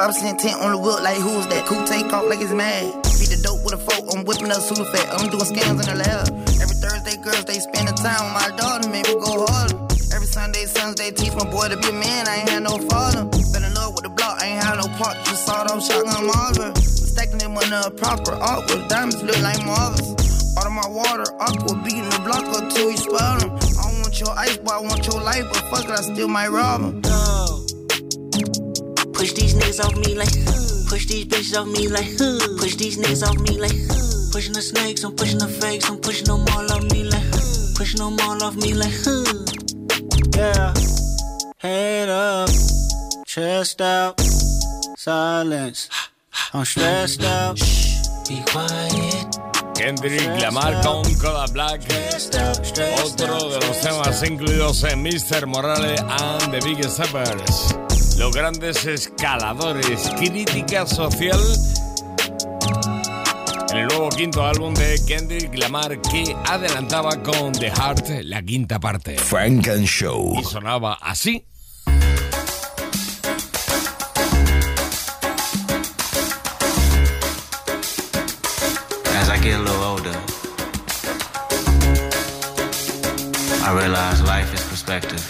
5% 0.00 0.40
tent 0.40 0.56
on 0.64 0.72
the 0.72 0.80
wood, 0.80 1.04
like 1.04 1.20
who's 1.20 1.44
that? 1.52 1.68
Cool 1.68 1.84
take 1.84 2.08
off 2.08 2.24
like 2.24 2.40
it's 2.40 2.56
mad. 2.56 2.88
Beat 3.20 3.28
the 3.28 3.44
dope 3.44 3.60
with 3.60 3.76
a 3.76 3.80
fork, 3.84 4.08
I'm 4.16 4.24
whipping 4.24 4.48
up 4.48 4.64
super 4.64 4.88
fat. 4.96 5.04
I'm 5.20 5.28
doing 5.28 5.44
scams 5.44 5.76
in 5.76 5.92
the 5.92 6.08
lab. 6.08 6.24
Every 6.56 6.78
Thursday, 6.80 7.20
girls, 7.20 7.44
they 7.44 7.60
spend 7.60 7.92
the 7.92 7.96
time 8.00 8.24
with 8.24 8.32
my 8.32 8.48
daughter, 8.56 8.88
make 8.88 9.04
me 9.04 9.20
go 9.20 9.44
harder. 9.44 9.76
Every 10.16 10.24
Sunday, 10.32 10.64
they 10.64 11.12
teach 11.12 11.36
my 11.36 11.44
boy 11.52 11.68
to 11.68 11.76
be 11.76 11.92
a 11.92 11.92
man, 11.92 12.24
I 12.32 12.40
ain't 12.40 12.48
had 12.48 12.64
no 12.64 12.80
father. 12.88 13.43
Block, 14.74 14.86
I 14.86 14.98
ain't 14.98 14.98
had 14.98 14.98
no 14.98 14.98
part, 14.98 15.16
just 15.24 15.46
sawed 15.46 15.70
off 15.70 15.84
shotgun 15.84 16.26
Marvin. 16.26 16.74
Stacking 16.76 17.38
them 17.38 17.56
on 17.56 17.70
the 17.70 17.90
proper 17.96 18.32
awkward, 18.32 18.88
diamonds 18.88 19.22
look 19.22 19.40
like 19.42 19.58
Marvins. 19.58 20.58
Out 20.58 20.66
of 20.66 20.72
my 20.72 20.86
water, 20.88 21.24
aqua, 21.40 21.82
beating 21.82 22.08
the 22.08 22.20
block 22.24 22.44
up 22.44 22.70
till 22.70 22.86
we 22.86 22.96
spell 22.96 23.38
them. 23.38 23.50
I 23.50 23.90
don't 23.90 24.00
want 24.00 24.20
your 24.20 24.30
ice, 24.30 24.56
but 24.58 24.72
I 24.72 24.80
want 24.80 25.06
your 25.06 25.20
life, 25.20 25.44
but 25.52 25.62
fuck 25.70 25.84
it, 25.84 25.90
I 25.90 26.02
still 26.02 26.28
might 26.28 26.48
rob 26.48 26.80
them. 26.80 27.02
Push 29.12 29.32
these 29.32 29.54
niggas 29.54 29.80
off 29.84 29.96
me 29.96 30.14
like. 30.14 30.32
Push 30.88 31.06
these 31.06 31.24
bitches 31.26 31.58
off 31.58 31.66
me 31.66 31.88
like. 31.88 32.06
Push 32.58 32.76
these 32.76 32.98
niggas 32.98 33.26
off 33.26 33.38
me 33.40 33.58
like 33.58 33.72
huh. 33.72 34.30
Pushing 34.32 34.52
the 34.52 34.62
snakes, 34.62 35.02
I'm 35.02 35.14
pushing 35.16 35.38
the 35.38 35.48
fakes, 35.48 35.88
I'm 35.88 35.98
pushing 35.98 36.26
them 36.26 36.44
all 36.52 36.70
off 36.70 36.84
me 36.92 37.04
like 37.04 37.22
huh. 37.32 37.72
Pushing 37.74 37.98
them 37.98 38.16
all 38.20 38.42
off 38.42 38.56
me 38.56 38.74
like 38.74 38.92
huh. 39.02 39.24
Yeah. 40.36 40.74
Head 41.58 42.10
up, 42.10 42.50
chest 43.26 43.80
out, 43.80 44.20
silence. 45.04 45.90
I'm 46.54 46.64
stressed 46.64 47.22
out. 47.24 47.58
Shh, 47.58 48.08
be 48.26 48.42
quiet. 48.46 49.38
Kendrick 49.74 50.40
Lamar 50.40 50.80
con 50.82 51.04
Kodak 51.20 51.52
Black, 51.52 51.82
otro 53.04 53.50
de 53.50 53.60
los 53.66 53.80
temas 53.82 54.22
incluidos 54.22 54.82
en 54.84 55.02
Mr. 55.02 55.46
Morale 55.46 55.96
and 55.98 56.50
the 56.52 56.60
Big 56.64 56.82
Steppers. 56.84 57.76
Los 58.16 58.34
grandes 58.34 58.86
escaladores, 58.86 60.08
crítica 60.16 60.86
social. 60.86 61.40
En 63.72 63.76
el 63.76 63.86
nuevo 63.88 64.08
quinto 64.08 64.42
álbum 64.42 64.72
de 64.72 64.98
Kendrick 65.06 65.54
Lamar 65.58 66.00
que 66.00 66.34
adelantaba 66.46 67.22
con 67.22 67.52
The 67.52 67.70
Heart 67.70 68.08
la 68.22 68.40
quinta 68.40 68.80
parte. 68.80 69.18
Frank 69.18 69.68
and 69.68 69.84
Show. 69.84 70.34
Y 70.38 70.44
sonaba 70.44 70.94
así. 70.94 71.44
I 83.66 83.72
realize 83.72 84.20
life 84.22 84.52
is 84.52 84.62
perspective. 84.68 85.24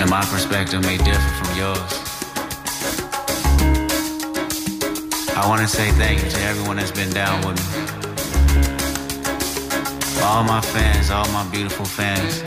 And 0.00 0.10
my 0.10 0.24
perspective 0.24 0.82
may 0.82 0.96
differ 0.96 1.32
from 1.38 1.56
yours. 1.56 1.92
I 5.36 5.46
want 5.46 5.60
to 5.60 5.68
say 5.68 5.92
thank 5.92 6.24
you 6.24 6.30
to 6.30 6.40
everyone 6.42 6.78
that's 6.78 6.90
been 6.90 7.10
down 7.10 7.46
with 7.46 7.58
me. 7.62 7.82
All 10.24 10.42
my 10.42 10.60
fans, 10.60 11.12
all 11.12 11.28
my 11.28 11.48
beautiful 11.52 11.86
fans. 11.86 12.42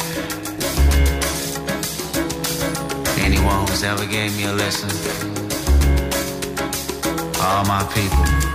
Anyone 3.23 3.65
who's 3.65 3.83
ever 3.83 4.05
gave 4.05 4.35
me 4.35 4.43
a 4.43 4.51
listen. 4.51 4.89
All 7.39 7.63
my 7.63 7.81
people. 7.93 8.54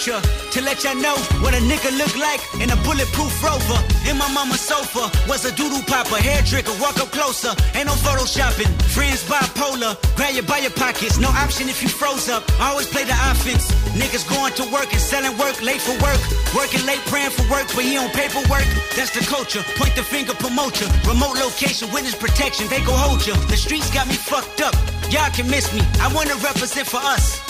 To 0.00 0.62
let 0.64 0.82
y'all 0.82 0.96
know 0.96 1.12
what 1.44 1.52
a 1.52 1.60
nigga 1.60 1.92
look 1.98 2.16
like 2.16 2.40
in 2.56 2.70
a 2.70 2.76
bulletproof 2.88 3.36
rover. 3.44 3.76
In 4.08 4.16
my 4.16 4.32
mama's 4.32 4.60
sofa 4.60 5.12
was 5.28 5.44
a 5.44 5.52
doodle 5.54 5.82
popper, 5.84 6.16
hair 6.16 6.40
trigger, 6.40 6.72
walk 6.80 6.96
up 6.96 7.12
closer. 7.12 7.52
Ain't 7.76 7.84
no 7.84 7.92
photoshopping. 8.00 8.72
Friends 8.96 9.22
bipolar, 9.28 10.00
grab 10.16 10.32
you 10.34 10.42
by 10.42 10.58
your 10.64 10.70
pockets. 10.70 11.18
No 11.18 11.28
option 11.28 11.68
if 11.68 11.82
you 11.82 11.90
froze 11.90 12.30
up. 12.30 12.42
I 12.58 12.70
Always 12.70 12.86
play 12.88 13.04
the 13.04 13.12
offense. 13.28 13.70
Niggas 13.92 14.24
going 14.24 14.54
to 14.54 14.64
work 14.72 14.88
and 14.90 15.02
selling 15.02 15.36
work, 15.36 15.60
late 15.60 15.82
for 15.82 15.92
work. 16.00 16.20
Working 16.56 16.86
late, 16.86 17.04
praying 17.12 17.36
for 17.36 17.44
work, 17.52 17.68
but 17.76 17.84
he 17.84 17.98
on 17.98 18.08
paperwork. 18.16 18.64
That's 18.96 19.12
the 19.12 19.20
culture. 19.28 19.60
Point 19.76 19.94
the 19.96 20.02
finger, 20.02 20.32
promote 20.32 20.80
you. 20.80 20.88
Remote 21.04 21.36
location, 21.36 21.92
witness 21.92 22.14
protection, 22.14 22.68
they 22.68 22.80
go 22.88 22.96
hold 22.96 23.26
you. 23.26 23.34
The 23.52 23.56
streets 23.56 23.92
got 23.92 24.08
me 24.08 24.14
fucked 24.14 24.62
up. 24.62 24.72
Y'all 25.12 25.28
can 25.28 25.50
miss 25.50 25.68
me. 25.74 25.82
I 26.00 26.08
wanna 26.14 26.36
represent 26.40 26.88
for 26.88 27.04
us. 27.04 27.49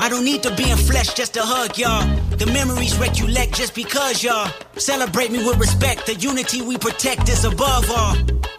I 0.00 0.08
don't 0.08 0.24
need 0.24 0.42
to 0.44 0.54
be 0.54 0.70
in 0.70 0.76
flesh 0.76 1.14
just 1.14 1.34
to 1.34 1.40
hug 1.42 1.76
y'all. 1.76 2.06
The 2.36 2.46
memories 2.46 2.96
recollect 2.98 3.54
just 3.54 3.74
because 3.74 4.22
y'all. 4.22 4.50
Celebrate 4.76 5.32
me 5.32 5.38
with 5.44 5.58
respect. 5.58 6.06
The 6.06 6.14
unity 6.14 6.62
we 6.62 6.78
protect 6.78 7.28
is 7.28 7.44
above 7.44 7.90
all. 7.90 8.16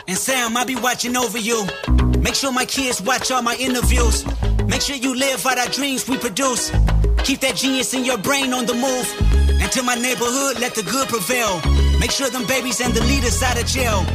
And 0.07 0.17
Sam, 0.17 0.57
I'll 0.57 0.65
be 0.65 0.75
watching 0.75 1.15
over 1.15 1.37
you. 1.37 1.65
Make 2.19 2.35
sure 2.35 2.51
my 2.51 2.65
kids 2.65 3.01
watch 3.01 3.31
all 3.31 3.41
my 3.41 3.55
interviews. 3.55 4.25
Make 4.65 4.81
sure 4.81 4.97
you 4.97 5.15
live 5.15 5.45
out 5.45 5.57
our 5.57 5.67
dreams 5.69 6.07
we 6.09 6.17
produce. 6.17 6.71
Keep 7.23 7.39
that 7.41 7.55
genius 7.55 7.93
in 7.93 8.03
your 8.03 8.17
brain 8.17 8.53
on 8.53 8.65
the 8.65 8.73
move. 8.73 9.07
And 9.61 9.71
to 9.71 9.83
my 9.83 9.95
neighborhood, 9.95 10.59
let 10.59 10.75
the 10.75 10.83
good 10.83 11.07
prevail. 11.07 11.61
Make 11.99 12.11
sure 12.11 12.29
them 12.29 12.45
babies 12.47 12.81
and 12.81 12.93
the 12.93 13.01
leaders 13.01 13.41
out 13.41 13.59
of 13.59 13.65
jail. 13.65 14.05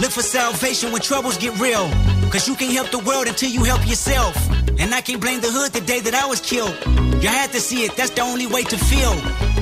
Look 0.00 0.12
for 0.12 0.22
salvation 0.22 0.92
when 0.92 1.02
troubles 1.02 1.38
get 1.38 1.58
real. 1.58 1.90
Cause 2.30 2.46
you 2.46 2.54
can't 2.54 2.72
help 2.72 2.90
the 2.90 3.00
world 3.00 3.26
until 3.26 3.50
you 3.50 3.64
help 3.64 3.86
yourself. 3.88 4.47
And 4.78 4.94
I 4.94 5.00
can't 5.00 5.20
blame 5.20 5.40
the 5.40 5.50
hood 5.50 5.72
the 5.72 5.80
day 5.80 6.00
that 6.00 6.14
I 6.14 6.26
was 6.26 6.40
killed. 6.40 6.76
You 7.22 7.28
had 7.28 7.50
to 7.52 7.60
see 7.60 7.84
it, 7.84 7.96
that's 7.96 8.10
the 8.10 8.22
only 8.22 8.46
way 8.46 8.62
to 8.62 8.76
feel. 8.76 9.12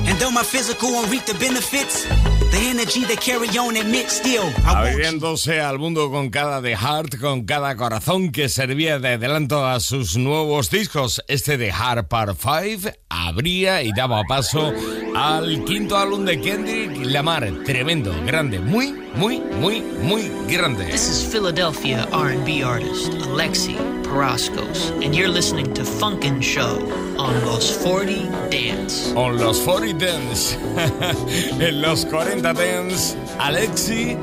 And 0.07 0.19
though 0.19 0.31
my 0.31 0.43
physical 0.43 0.91
won't 0.91 1.09
reap 1.09 1.25
the 1.25 1.33
benefits, 1.33 2.05
the 2.51 2.59
energy 2.69 3.03
they 3.03 3.15
carry 3.15 3.47
on 3.57 3.75
admit 3.75 4.09
still. 4.09 4.43
Abriéndose 4.63 5.59
al 5.59 5.79
mundo 5.79 6.11
con 6.11 6.29
cada 6.29 6.61
de 6.61 6.75
Heart, 6.75 7.19
con 7.19 7.45
cada 7.45 7.75
corazón 7.75 8.31
que 8.31 8.47
servía 8.47 8.99
de 8.99 9.13
adelanto 9.13 9.65
a 9.65 9.79
sus 9.79 10.17
nuevos 10.17 10.69
discos. 10.69 11.23
Este 11.27 11.57
de 11.57 11.71
Heart 11.71 12.07
Part 12.07 12.37
5 12.39 12.91
abría 13.09 13.81
y 13.81 13.91
daba 13.91 14.23
paso 14.27 14.71
al 15.15 15.65
quinto 15.65 15.97
álbum 15.97 16.25
de 16.25 16.39
Kendrick 16.39 17.05
Lamar. 17.05 17.51
Tremendo, 17.65 18.13
grande, 18.25 18.59
muy, 18.59 18.93
muy, 19.15 19.39
muy, 19.39 19.81
muy 19.81 20.31
grande. 20.47 20.85
This 20.85 21.09
is 21.09 21.29
Philadelphia 21.31 22.07
R&B 22.13 22.63
artist 22.63 23.13
Alexi 23.33 23.75
Paraskos, 24.07 24.91
and 25.03 25.13
you're 25.13 25.27
listening 25.27 25.73
to 25.73 25.83
Funk 25.83 26.23
and 26.25 26.43
Show 26.43 26.79
on 27.17 27.45
Los 27.45 27.77
40 27.83 28.49
Dance. 28.49 29.13
On 29.13 29.37
los 29.37 29.59
40 29.65 29.93
Dance, 29.93 30.55
en 31.61 31.81
los 31.81 32.05
40 32.05 32.53
Dance, 32.53 33.17
Alexi 33.37 34.17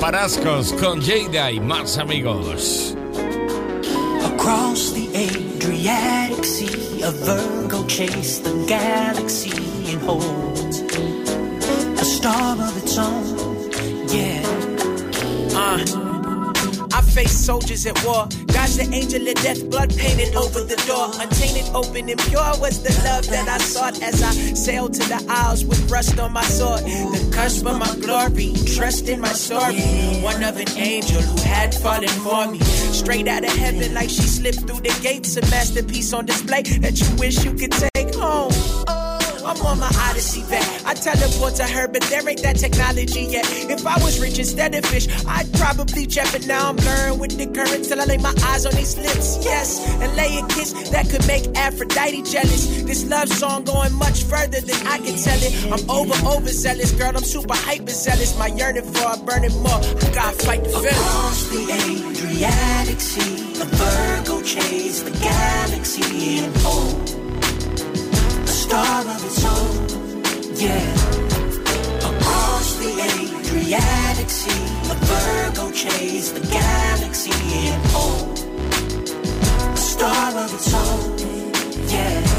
Parascos 0.00 0.72
con 0.80 1.00
Jada 1.02 1.50
y 1.50 1.60
más 1.60 1.98
amigos. 1.98 2.94
Across 4.24 4.92
the 4.94 5.08
Adriatic 5.14 6.44
Sea, 6.44 7.02
a 7.02 7.10
Virgo 7.10 7.84
chased 7.86 8.44
the 8.44 8.64
galaxy 8.66 9.52
and 9.90 10.00
holds 10.02 10.80
a 12.00 12.04
star 12.04 12.56
of 12.56 12.76
its 12.82 12.96
own. 12.96 13.36
Yeah. 14.08 14.42
Uh. 15.54 16.06
I 16.92 17.02
face 17.02 17.32
soldiers 17.32 17.84
at 17.86 18.02
war. 18.04 18.26
The 18.66 18.88
angel 18.92 19.26
of 19.26 19.34
death, 19.36 19.70
blood 19.70 19.96
painted 19.96 20.34
over 20.34 20.60
the 20.60 20.76
door. 20.86 21.08
Untainted, 21.18 21.74
open, 21.74 22.10
and 22.10 22.20
pure 22.28 22.52
was 22.60 22.82
the 22.82 22.92
love 23.04 23.26
that 23.28 23.48
I 23.48 23.56
sought 23.58 24.02
as 24.02 24.22
I 24.22 24.32
sailed 24.52 24.92
to 24.94 25.08
the 25.08 25.24
isles 25.30 25.64
with 25.64 25.90
rust 25.90 26.18
on 26.18 26.32
my 26.32 26.42
sword. 26.42 26.80
The 26.80 27.30
cusp 27.32 27.64
of 27.64 27.78
my 27.78 27.94
glory, 28.04 28.52
trust 28.74 29.08
in 29.08 29.20
my 29.20 29.32
story. 29.32 29.80
One 30.20 30.42
of 30.42 30.58
an 30.58 30.68
angel 30.76 31.22
who 31.22 31.40
had 31.42 31.74
fallen 31.74 32.08
for 32.08 32.48
me. 32.50 32.58
Straight 32.60 33.28
out 33.28 33.44
of 33.44 33.56
heaven, 33.56 33.94
like 33.94 34.10
she 34.10 34.22
slipped 34.22 34.60
through 34.66 34.80
the 34.80 34.94
gates. 35.00 35.36
A 35.38 35.40
masterpiece 35.42 36.12
on 36.12 36.26
display 36.26 36.62
that 36.62 37.00
you 37.00 37.16
wish 37.16 37.44
you 37.44 37.54
could 37.54 37.72
take 37.72 38.14
home. 38.14 38.52
Oh, 38.88 39.42
I'm 39.46 39.64
on 39.64 39.78
my 39.78 39.90
odyssey 40.10 40.42
back. 40.50 40.75
I 40.86 40.94
teleport 40.94 41.54
to 41.56 41.64
her, 41.64 41.88
but 41.88 42.02
there 42.02 42.26
ain't 42.28 42.42
that 42.42 42.56
technology 42.56 43.22
yet. 43.22 43.44
If 43.68 43.86
I 43.86 43.96
was 44.04 44.20
rich 44.20 44.38
instead 44.38 44.74
of 44.74 44.84
fish, 44.86 45.08
I'd 45.26 45.52
probably 45.54 46.06
jet, 46.06 46.28
but 46.32 46.46
now 46.46 46.68
I'm 46.68 46.76
blurring 46.76 47.18
with 47.18 47.36
the 47.36 47.46
current 47.46 47.84
till 47.84 48.00
I 48.00 48.04
lay 48.04 48.18
my 48.18 48.34
eyes 48.44 48.64
on 48.66 48.74
these 48.74 48.96
lips. 48.96 49.38
Yes, 49.44 49.80
and 50.00 50.14
lay 50.16 50.38
a 50.38 50.46
kiss 50.48 50.72
that 50.90 51.08
could 51.10 51.26
make 51.26 51.44
Aphrodite 51.56 52.22
jealous. 52.22 52.82
This 52.84 53.04
love 53.08 53.28
song 53.28 53.64
going 53.64 53.94
much 53.94 54.22
further 54.24 54.60
than 54.60 54.86
I 54.86 54.98
can 54.98 55.16
tell 55.18 55.40
it. 55.42 55.52
I'm 55.72 55.90
over, 55.90 56.14
overzealous, 56.26 56.92
girl. 56.92 57.12
I'm 57.16 57.24
super 57.24 57.54
hyper 57.54 57.90
zealous. 57.90 58.38
My 58.38 58.46
yearning 58.48 58.84
for 58.84 59.12
a 59.12 59.16
burning 59.18 59.56
more. 59.62 59.80
I 59.82 60.10
gotta 60.14 60.36
fight 60.44 60.62
the 60.64 60.70
feeling. 60.70 60.86
Across 60.86 61.48
the 61.50 61.62
Adriatic 61.72 63.00
Sea, 63.00 63.60
a 63.60 63.64
Virgo 63.64 64.42
chased 64.42 65.04
the 65.04 65.10
galaxy 65.18 66.38
and 66.38 66.56
home. 66.58 67.02
A 68.42 68.46
star 68.46 69.00
of 69.00 69.24
its 69.24 69.44
own, 69.44 69.95
yeah. 70.58 70.94
Across 72.10 72.76
the 72.76 72.90
Adriatic 73.08 74.26
a 74.26 74.94
Virgo 75.04 75.70
chased 75.72 76.34
the 76.34 76.40
galaxy 76.48 77.30
and 77.32 77.86
home. 77.90 78.32
A 79.72 79.76
star 79.76 80.36
of 80.38 80.54
its 80.54 80.72
own, 80.72 81.18
yeah. 81.88 82.35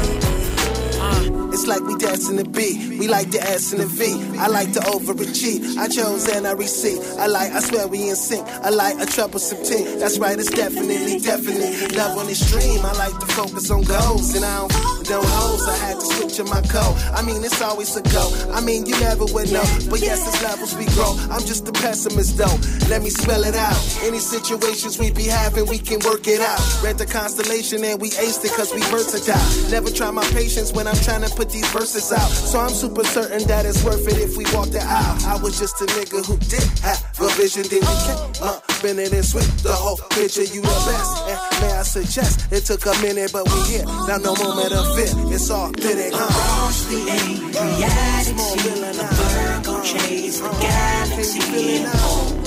It's 1.58 1.66
like 1.66 1.82
we 1.82 1.96
dancing 1.96 2.36
the 2.36 2.44
beat. 2.44 3.00
We 3.00 3.08
like 3.08 3.32
the 3.32 3.42
S 3.42 3.72
and 3.72 3.82
the 3.82 3.86
V. 3.86 4.38
I 4.38 4.46
like 4.46 4.72
to 4.74 4.78
overachieve. 4.78 5.76
I 5.76 5.88
chose 5.88 6.28
and 6.28 6.46
I 6.46 6.52
receive. 6.52 7.02
I 7.18 7.26
like, 7.26 7.50
I 7.50 7.58
swear 7.58 7.88
we 7.88 8.10
in 8.10 8.14
sync. 8.14 8.46
I 8.62 8.70
like 8.70 8.94
a 9.00 9.06
troublesome 9.06 9.64
team. 9.64 9.98
That's 9.98 10.20
right, 10.20 10.38
it's 10.38 10.50
definitely, 10.50 11.18
definitely 11.18 11.96
love 11.98 12.16
on 12.16 12.28
the 12.28 12.36
stream. 12.36 12.78
I 12.86 12.92
like 12.92 13.18
to 13.18 13.26
focus 13.34 13.72
on 13.72 13.82
goals 13.82 14.36
and 14.36 14.44
I 14.44 14.68
don't 14.68 14.98
don't 15.08 15.24
hoes. 15.24 15.66
I 15.66 15.76
had 15.76 15.98
to 15.98 16.06
switch 16.06 16.38
in 16.38 16.46
my 16.46 16.60
code. 16.68 16.94
I 17.16 17.22
mean, 17.22 17.42
it's 17.42 17.60
always 17.60 17.96
a 17.96 18.02
go. 18.14 18.22
I 18.52 18.60
mean, 18.60 18.86
you 18.86 18.94
never 19.00 19.24
would 19.24 19.50
know. 19.50 19.64
But 19.90 20.00
yes, 20.00 20.22
it's 20.28 20.42
levels 20.44 20.76
we 20.76 20.84
grow. 20.94 21.16
I'm 21.32 21.42
just 21.42 21.66
a 21.66 21.72
pessimist 21.72 22.36
though. 22.36 22.56
Let 22.88 23.02
me 23.02 23.10
spell 23.10 23.42
it 23.42 23.56
out. 23.56 23.80
Any 24.04 24.20
situations 24.20 24.98
we 24.98 25.10
be 25.10 25.24
having, 25.24 25.66
we 25.66 25.78
can 25.78 25.98
work 26.04 26.28
it 26.28 26.40
out. 26.40 26.60
Read 26.84 26.98
the 26.98 27.06
constellation 27.06 27.82
and 27.82 28.00
we 28.00 28.10
aced 28.10 28.44
it 28.44 28.52
cause 28.52 28.72
we 28.72 28.82
versatile. 28.92 29.40
Never 29.70 29.90
try 29.90 30.10
my 30.10 30.24
patience 30.30 30.72
when 30.72 30.86
I'm 30.86 31.00
trying 31.02 31.22
to 31.22 31.30
put 31.34 31.47
these 31.50 31.68
verses 31.72 32.12
out. 32.12 32.28
So 32.28 32.60
I'm 32.60 32.70
super 32.70 33.04
certain 33.04 33.46
that 33.48 33.66
it's 33.66 33.84
worth 33.84 34.06
it 34.08 34.18
if 34.18 34.36
we 34.36 34.44
walk 34.54 34.68
the 34.70 34.82
aisle. 34.82 35.16
I 35.26 35.40
was 35.42 35.58
just 35.58 35.80
a 35.80 35.86
nigga 35.86 36.24
who 36.24 36.36
did 36.48 36.64
have 36.80 37.00
a 37.20 37.28
vision. 37.34 37.64
Then 37.68 37.80
we 37.80 37.94
came 38.06 38.20
up, 38.42 38.64
been 38.82 38.98
it 38.98 39.12
and 39.12 39.24
switched 39.24 39.62
the 39.62 39.72
whole 39.72 39.98
picture. 40.10 40.44
You 40.44 40.62
the 40.62 40.78
best. 40.88 41.12
And 41.28 41.38
may 41.60 41.72
I 41.72 41.82
suggest 41.82 42.52
it 42.52 42.64
took 42.64 42.86
a 42.86 42.94
minute, 43.02 43.32
but 43.32 43.44
we 43.48 43.58
here. 43.68 43.84
Now 44.06 44.18
no 44.18 44.34
moment 44.36 44.72
of 44.72 44.86
fear. 44.96 45.10
It's 45.34 45.50
all 45.50 45.72
fitting. 45.72 46.12
Uh. 46.14 46.28
Across 46.28 46.84
the 46.86 47.00
Adriatic 47.08 48.38
Sea, 48.38 48.68
a 48.84 49.06
Virgo 49.18 49.82
chase 49.82 50.40
the 50.40 50.48
galaxy 50.60 51.76
and 51.76 51.86
home. 51.88 52.38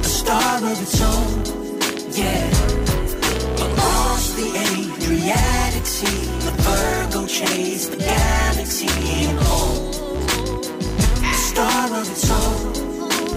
A 0.00 0.04
star 0.04 0.56
of 0.58 0.80
its 0.80 1.00
own, 1.00 2.12
yeah. 2.12 2.65
Across 5.96 6.44
the 6.44 6.52
Virgo 6.58 7.26
chased 7.26 7.92
the 7.92 7.96
galaxy. 7.96 8.88
Star 11.32 11.86
of 11.98 12.10
its 12.10 12.30
own, 12.30 12.74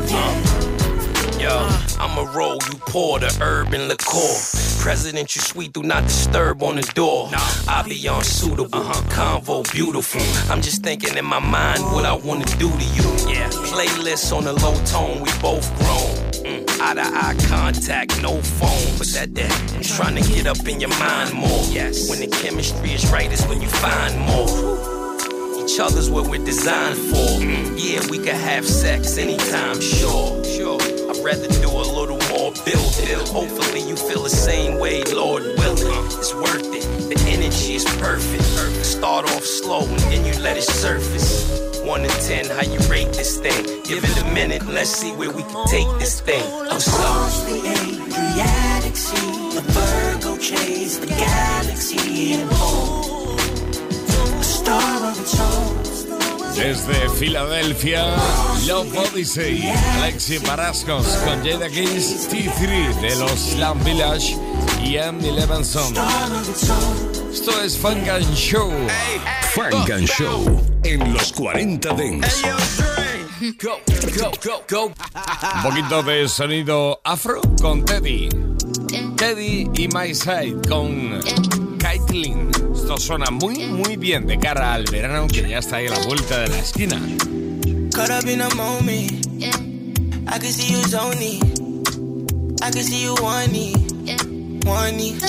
yeah. 0.10 1.40
Yo, 1.40 2.04
I'ma 2.04 2.30
roll, 2.34 2.56
you 2.56 2.78
pour 2.80 3.20
the 3.20 3.38
urban 3.42 3.88
liqueur. 3.88 4.69
President, 4.80 5.36
you 5.36 5.42
sweet, 5.42 5.74
do 5.74 5.84
not 5.84 6.04
disturb 6.04 6.64
on 6.64 6.78
the 6.78 6.92
door. 6.96 7.30
I 7.68 7.84
be 7.88 8.08
unsuitable, 8.08 8.80
convo 9.12 9.70
beautiful. 9.72 10.22
I'm 10.52 10.62
just 10.62 10.82
thinking 10.84 11.18
in 11.18 11.26
my 11.26 11.40
mind 11.40 11.84
what 11.94 12.06
I 12.06 12.14
wanna 12.14 12.46
do 12.46 12.70
to 12.70 12.86
you. 12.96 13.10
Yeah, 13.32 13.50
playlists 13.50 14.36
on 14.36 14.46
the 14.46 14.54
low 14.54 14.74
tone, 14.86 15.22
we 15.22 15.30
both 15.42 15.68
grown. 15.78 16.16
Mm, 16.44 16.80
eye 16.80 16.94
to 16.96 17.02
eye 17.02 17.36
contact, 17.48 18.22
no 18.22 18.42
phone. 18.42 18.98
But 18.98 19.08
that 19.08 19.36
that 19.36 19.74
I'm 19.76 19.84
trying 19.84 20.16
to 20.16 20.28
get 20.34 20.48
up 20.48 20.66
in 20.66 20.80
your 20.80 20.96
mind 20.98 21.34
more. 21.34 21.64
Yes, 21.70 22.10
when 22.10 22.22
the 22.22 22.28
chemistry 22.28 22.94
is 22.94 23.12
right, 23.12 23.32
is 23.32 23.46
when 23.48 23.62
you 23.62 23.68
find 23.68 24.18
more. 24.18 24.48
Each 25.62 25.80
other's 25.80 26.10
what 26.10 26.28
we're 26.28 26.44
designed 26.44 26.98
for. 26.98 27.44
Yeah, 27.78 28.00
we 28.10 28.18
could 28.18 28.34
have 28.34 28.66
sex 28.66 29.18
anytime, 29.18 29.80
sure. 29.82 30.44
Sure. 30.44 30.80
I'd 30.82 31.24
rather 31.24 31.48
do 31.48 31.70
a 31.70 31.84
little 31.84 31.99
more 32.76 32.82
build 32.82 33.06
build. 33.06 33.30
Hopefully 33.30 33.82
you 33.88 33.96
feel 33.96 34.24
the 34.24 34.30
same 34.30 34.80
way, 34.80 35.04
Lord 35.04 35.44
willing. 35.44 36.06
It's 36.18 36.34
worth 36.34 36.74
it. 36.74 36.86
The 37.10 37.20
energy 37.28 37.76
is 37.76 37.86
perfect. 37.98 38.44
Start 38.86 39.26
off 39.26 39.44
slow 39.44 39.86
and 39.86 40.00
then 40.12 40.26
you 40.26 40.34
let 40.42 40.58
it 40.58 40.64
surface. 40.64 41.60
One 41.84 42.02
to 42.02 42.10
ten, 42.28 42.46
how 42.46 42.62
you 42.62 42.80
rate 42.90 43.14
this 43.14 43.38
thing? 43.40 43.84
Give 43.84 44.04
it 44.04 44.22
a 44.22 44.26
minute, 44.34 44.66
let's 44.68 44.90
see 44.90 45.12
where 45.12 45.32
we 45.32 45.44
can 45.44 45.68
take 45.68 45.88
this 46.00 46.22
thing. 46.22 46.44
I'm 46.70 46.80
slow. 46.80 47.00
Across 47.00 47.44
the 49.56 49.62
Virgo 49.62 50.38
chased 50.38 51.02
the 51.02 51.08
galaxy 51.08 52.34
and 52.34 52.52
home. 52.52 53.38
A 54.40 54.44
star 54.44 55.12
of 55.12 55.20
its 55.20 55.40
own. 55.40 55.99
Desde 56.56 57.10
Filadelfia, 57.18 58.06
Love 58.68 58.98
Odyssey, 58.98 59.64
Alexi 59.98 60.40
Parascos 60.40 61.06
con 61.26 61.44
Jada 61.44 61.70
Kiss, 61.70 62.30
T3 62.30 63.02
de 63.02 63.16
los 63.18 63.32
Slam 63.32 63.84
Village 63.84 64.38
y 64.84 64.98
Emily 64.98 65.32
Levinson. 65.32 65.94
Esto 67.32 67.62
es 67.64 67.78
Funk 67.78 68.08
and 68.10 68.36
Show. 68.36 68.72
Funk 69.54 69.90
and 69.90 70.08
Show 70.08 70.62
en 70.84 71.14
los 71.14 71.32
40 71.34 71.94
Dents. 71.94 72.44
Un 73.42 73.56
poquito 75.64 76.04
de 76.04 76.28
sonido 76.28 77.00
afro 77.04 77.42
con 77.62 77.86
Teddy. 77.86 78.30
Teddy 79.16 79.70
y 79.76 79.88
My 79.90 80.14
Side 80.14 80.58
con 80.68 81.20
Caitlyn. 81.80 82.69
Esto 82.90 82.98
suena 83.00 83.30
muy, 83.30 83.68
muy 83.68 83.98
bien 83.98 84.26
de 84.26 84.40
cara 84.40 84.74
al 84.74 84.86
verano 84.86 85.28
que 85.28 85.48
ya 85.48 85.60
está 85.60 85.76
ahí 85.76 85.86
a 85.86 85.92
la 85.92 86.00
vuelta 86.08 86.40
de 86.40 86.48
la 86.48 86.58
esquina. 86.58 87.00
Caught 87.94 88.10
up 88.10 88.28
in 88.28 88.42
a 88.42 88.50
moment. 88.56 89.28
I 90.28 90.40
can 90.40 90.52
see 90.52 90.72
you 90.74 90.82
zoning. 90.88 91.40
I 92.64 92.72
can 92.72 92.82
see 92.82 93.04
you 93.04 93.14
wanting. 93.22 93.76
Wanting. 94.66 95.20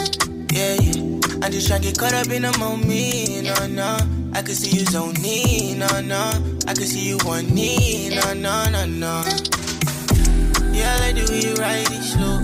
Yeah, 0.51 0.77
yeah. 0.81 1.21
I 1.43 1.51
just 1.51 1.69
try 1.69 1.77
to 1.77 1.83
get 1.83 1.99
caught 1.99 2.15
up 2.15 2.33
in 2.33 2.47
a 2.47 2.57
moment. 2.57 3.45
No, 3.45 3.67
no. 3.67 3.99
I 4.33 4.41
can 4.41 4.55
see 4.55 4.79
you 4.79 4.87
zoning. 4.87 5.81
No, 5.81 6.01
no. 6.01 6.33
I 6.67 6.73
can 6.73 6.87
see 6.87 7.11
you 7.11 7.19
wanting. 7.27 8.15
No, 8.15 8.33
no, 8.33 8.71
no, 8.71 8.87
no. 8.87 9.23
Yeah, 10.73 10.97
I 10.97 11.01
like 11.01 11.15
the 11.15 11.29
way 11.29 11.41
you 11.43 11.55
ride 11.57 11.93
it 11.93 12.05
slow. 12.09 12.41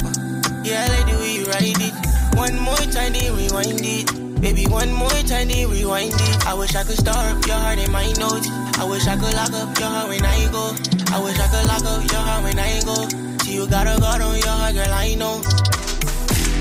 Yeah, 0.62 0.84
I 0.84 0.88
like 0.88 1.06
the 1.10 1.18
way 1.18 1.32
you 1.36 1.46
ride 1.46 1.80
it. 1.80 2.36
One 2.36 2.60
more 2.60 2.76
time, 2.92 3.14
then 3.14 3.34
rewind 3.34 3.80
it. 3.80 4.25
Baby, 4.40 4.66
one 4.66 4.92
more 4.92 5.08
time, 5.08 5.48
then 5.48 5.68
rewind 5.70 6.12
it. 6.14 6.46
I 6.46 6.54
wish 6.54 6.74
I 6.74 6.84
could 6.84 6.98
start 6.98 7.16
up 7.16 7.46
your 7.46 7.56
heart 7.56 7.78
in 7.78 7.90
my 7.90 8.06
notes. 8.12 8.48
I 8.78 8.84
wish 8.84 9.06
I 9.06 9.16
could 9.16 9.34
lock 9.34 9.52
up 9.52 9.78
your 9.78 9.88
heart 9.88 10.08
when 10.08 10.24
I 10.24 10.48
go. 10.52 10.74
I 11.14 11.20
wish 11.24 11.38
I 11.38 11.48
could 11.48 11.66
lock 11.66 11.84
up 11.84 12.12
your 12.12 12.20
heart 12.20 12.44
when 12.44 12.58
I 12.58 12.80
go. 12.84 13.08
See, 13.44 13.54
you 13.54 13.66
got 13.68 13.86
a 13.86 13.98
guard 13.98 14.20
on 14.20 14.36
your 14.38 14.48
heart, 14.48 14.74
girl, 14.74 14.92
I 14.92 15.14
know. 15.14 15.40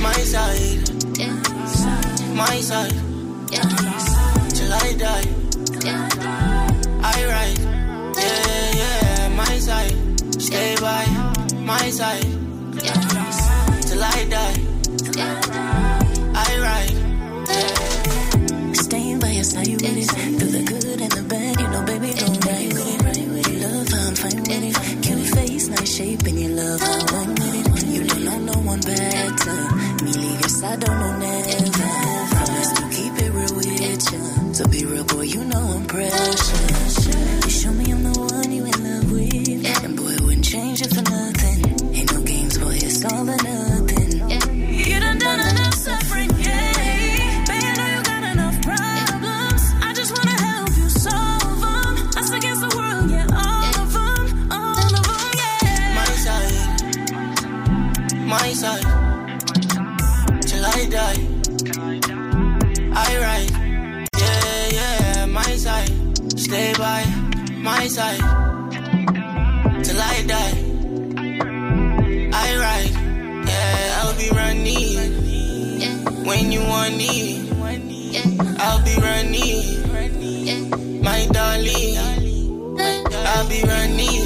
My 0.02 0.14
side, 0.14 0.86
my 2.34 2.60
side, 2.62 2.94
yeah. 3.52 3.62
till 4.50 4.74
I 4.74 4.94
die. 4.98 5.28
I 7.04 7.26
ride, 7.26 7.60
yeah, 8.18 8.72
yeah, 8.80 9.30
my 9.36 9.58
side. 9.60 10.42
Stay 10.42 10.76
by 10.80 11.06
my 11.60 11.90
side, 11.90 12.26
yeah. 12.82 13.82
till 13.82 14.04
I 14.04 14.28
die. 14.30 14.65
Your 19.46 19.52
side 19.52 19.68
with 19.68 19.84
it. 19.86 20.10
Through 20.40 20.54
the 20.58 20.64
good 20.66 21.02
and 21.06 21.12
the 21.12 21.22
bad, 21.30 21.60
you 21.62 21.68
know, 21.68 21.84
baby, 21.86 22.10
don't 22.18 22.46
right 22.46 22.74
with 22.74 22.82
it. 22.82 23.30
With 23.30 23.46
it. 23.46 23.62
Love, 23.62 23.90
how 23.94 24.08
I'm 24.08 24.16
fine 24.16 24.42
with 24.42 24.64
it. 24.70 25.04
Cute 25.06 25.28
face, 25.38 25.68
nice 25.70 25.96
shape, 25.96 26.24
and 26.26 26.40
your 26.40 26.50
love 26.50 26.82
how 26.82 27.06
I'm 27.14 27.30
with 27.30 27.84
it. 27.84 27.86
You 27.86 28.04
don't 28.08 28.26
know 28.26 28.40
no 28.40 28.58
one 28.66 28.82
better. 28.82 29.60
Me 30.02 30.12
leave 30.18 30.40
your 30.42 30.50
side, 30.50 30.80
don't 30.80 30.98
know 30.98 31.14
never. 31.22 31.90
Promise 32.34 32.72
to 32.74 32.84
keep 32.90 33.14
it 33.22 33.32
real 33.38 33.54
with 33.54 33.70
you. 33.70 34.54
To 34.58 34.68
be 34.70 34.82
real, 34.84 35.04
boy, 35.04 35.22
you 35.30 35.44
know 35.46 35.62
I'm 35.78 35.86
precious. 35.86 37.06
You 37.46 37.50
show 37.52 37.72
me 37.72 37.92
I'm 37.92 38.02
the 38.02 38.18
one 38.18 38.52
you 38.52 38.66
in 38.66 38.78
love 38.82 39.12
with. 39.12 39.86
And 39.86 39.96
boy, 39.96 40.10
I 40.10 40.26
wouldn't 40.26 40.44
change 40.44 40.82
it 40.82 40.90
for 40.90 41.04
nothing. 41.06 41.94
Ain't 41.94 42.12
no 42.12 42.22
games, 42.24 42.58
boy, 42.58 42.74
it's 42.82 43.06
all 43.06 43.22
or 43.22 43.26
nothing. 43.26 43.55
My 66.48 67.88
side 67.88 68.20
till 69.84 70.00
I 70.00 70.24
die. 70.28 70.58
I 72.34 72.58
ride, 72.58 72.94
yeah, 73.48 74.02
I'll 74.02 74.16
be 74.18 74.30
running 74.30 76.26
when 76.26 76.52
you 76.52 76.62
want 76.62 76.98
me. 76.98 77.50
I'll 78.60 78.84
be 78.84 78.96
running, 79.02 79.64
my 81.02 81.26
darling. 81.32 81.98
I'll 83.28 83.48
be 83.50 83.62
running 83.64 84.25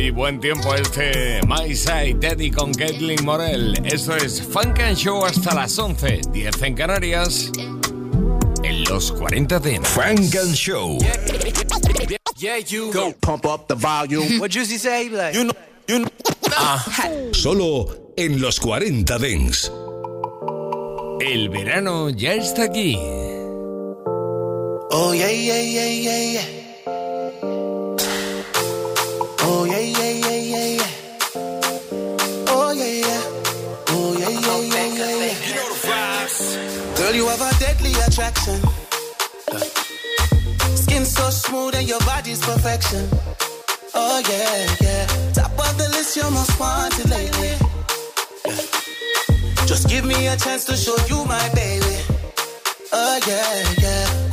y 0.00 0.10
buen 0.10 0.40
tiempo 0.40 0.74
este 0.74 1.40
My 1.46 1.74
Side 1.74 2.14
Teddy 2.20 2.50
con 2.50 2.72
Caitlin 2.72 3.22
Morel. 3.24 3.74
Esto 3.84 4.16
es 4.16 4.40
Funk 4.40 4.80
and 4.80 4.96
Show 4.96 5.24
hasta 5.24 5.54
las 5.54 5.78
11, 5.78 6.20
10 6.32 6.62
en 6.62 6.74
Canarias. 6.74 7.50
En 8.62 8.84
los 8.84 9.12
40 9.12 9.58
de 9.60 9.80
Funk 9.80 10.36
and 10.36 10.54
Show. 10.54 10.98
Yeah, 12.36 12.58
you 12.58 12.90
go 12.92 13.12
pump 13.20 13.44
up 13.44 13.68
the 13.68 13.74
volume. 13.74 14.38
what 14.38 14.50
Juicy 14.50 14.78
say? 14.78 15.10
Like, 15.10 15.34
you 15.34 15.44
know, 15.44 15.54
you 15.86 15.98
know. 16.00 17.32
Solo 17.32 18.12
en 18.16 18.40
los 18.40 18.58
40 18.58 19.18
Dents. 19.18 19.70
El 21.20 21.50
verano 21.50 22.08
ya 22.08 22.34
está 22.34 22.64
aquí. 22.64 22.96
Oh 24.92 25.12
yeah, 25.12 25.30
yeah, 25.30 25.60
yeah, 25.60 25.86
yeah, 25.86 26.32
yeah. 26.32 26.59
Girl, 37.10 37.16
you 37.16 37.26
have 37.26 37.40
a 37.40 37.58
deadly 37.58 37.92
attraction. 38.06 38.60
Skin 40.76 41.04
so 41.04 41.28
smooth 41.30 41.74
and 41.74 41.88
your 41.88 41.98
body's 42.00 42.38
perfection. 42.38 43.04
Oh 43.94 44.22
yeah, 44.30 44.76
yeah. 44.80 45.06
Top 45.32 45.50
of 45.50 45.76
the 45.76 45.88
list, 45.90 46.16
you're 46.16 46.30
most 46.30 46.60
wanted 46.60 47.10
lately. 47.10 47.54
Yeah. 48.46 49.66
Just 49.66 49.88
give 49.88 50.04
me 50.04 50.28
a 50.28 50.36
chance 50.36 50.64
to 50.66 50.76
show 50.76 50.96
you 51.08 51.24
my 51.24 51.48
baby. 51.52 51.96
Oh 52.92 53.18
yeah, 53.26 53.74
yeah. 53.82 54.30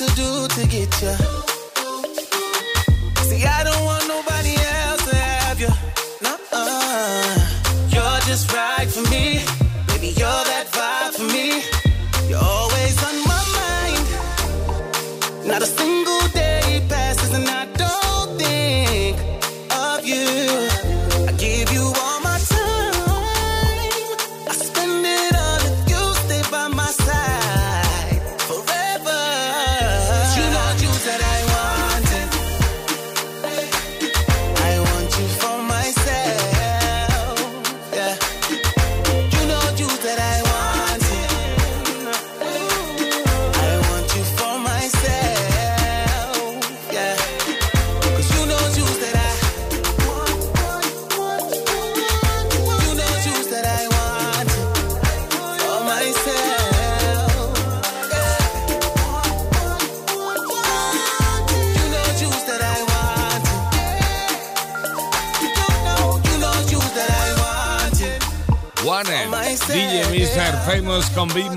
To 0.00 0.14
do 0.14 0.48
to 0.48 0.66
get 0.66 1.02
you. 1.02 1.39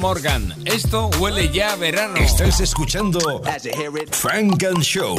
Morgan. 0.04 0.54
Esto 0.66 1.10
huele 1.18 1.50
ya 1.50 1.72
a 1.72 1.76
verano. 1.78 2.18
Estás 2.18 2.60
escuchando 2.60 3.42
Funk 4.12 4.64
and 4.66 4.84
Show. 4.84 5.16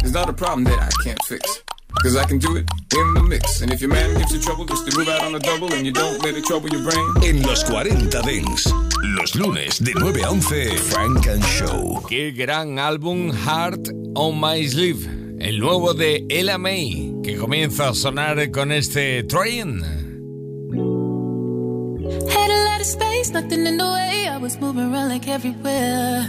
It's 0.00 0.12
not 0.12 0.28
a 0.28 0.32
problem 0.32 0.62
that 0.66 0.78
I 0.78 0.90
can't 1.02 1.20
fix. 1.26 1.64
Cause 2.00 2.16
I 2.16 2.24
can 2.24 2.38
do 2.38 2.54
it 2.56 2.70
in 2.94 3.14
the 3.14 3.22
mix. 3.28 3.62
And 3.62 3.72
if 3.72 3.80
your 3.80 3.90
man 3.90 4.16
gives 4.16 4.32
you 4.32 4.40
trouble, 4.40 4.64
just 4.64 4.88
to 4.88 4.96
move 4.96 5.08
out 5.08 5.24
on 5.24 5.32
the 5.32 5.40
double 5.40 5.72
and 5.72 5.84
you 5.84 5.90
don't 5.90 6.22
let 6.22 6.36
it 6.36 6.44
trouble 6.44 6.68
your 6.68 6.84
brain. 6.84 7.04
En 7.24 7.42
los 7.42 7.64
40 7.64 8.22
Dents. 8.22 8.72
Los 9.02 9.34
lunes 9.34 9.82
de 9.82 9.92
9 9.92 10.22
a 10.22 10.30
11, 10.30 10.76
Funk 10.76 11.26
and 11.26 11.44
Show. 11.44 12.00
Qué 12.08 12.30
gran 12.30 12.78
álbum 12.78 13.32
Heart 13.32 13.88
on 14.14 14.40
My 14.40 14.64
Sleeve. 14.68 15.04
El 15.40 15.58
nuevo 15.58 15.94
de 15.94 16.24
Ella 16.28 16.58
May, 16.58 17.12
que 17.24 17.36
comienza 17.36 17.88
a 17.88 17.94
sonar 17.94 18.52
con 18.52 18.70
este 18.70 19.24
Trying. 19.24 20.03
Space, 22.84 23.30
nothing 23.30 23.66
in 23.66 23.78
the 23.78 23.86
way. 23.86 24.28
I 24.28 24.36
was 24.36 24.60
moving 24.60 24.92
around 24.92 25.08
like 25.08 25.26
everywhere. 25.26 26.20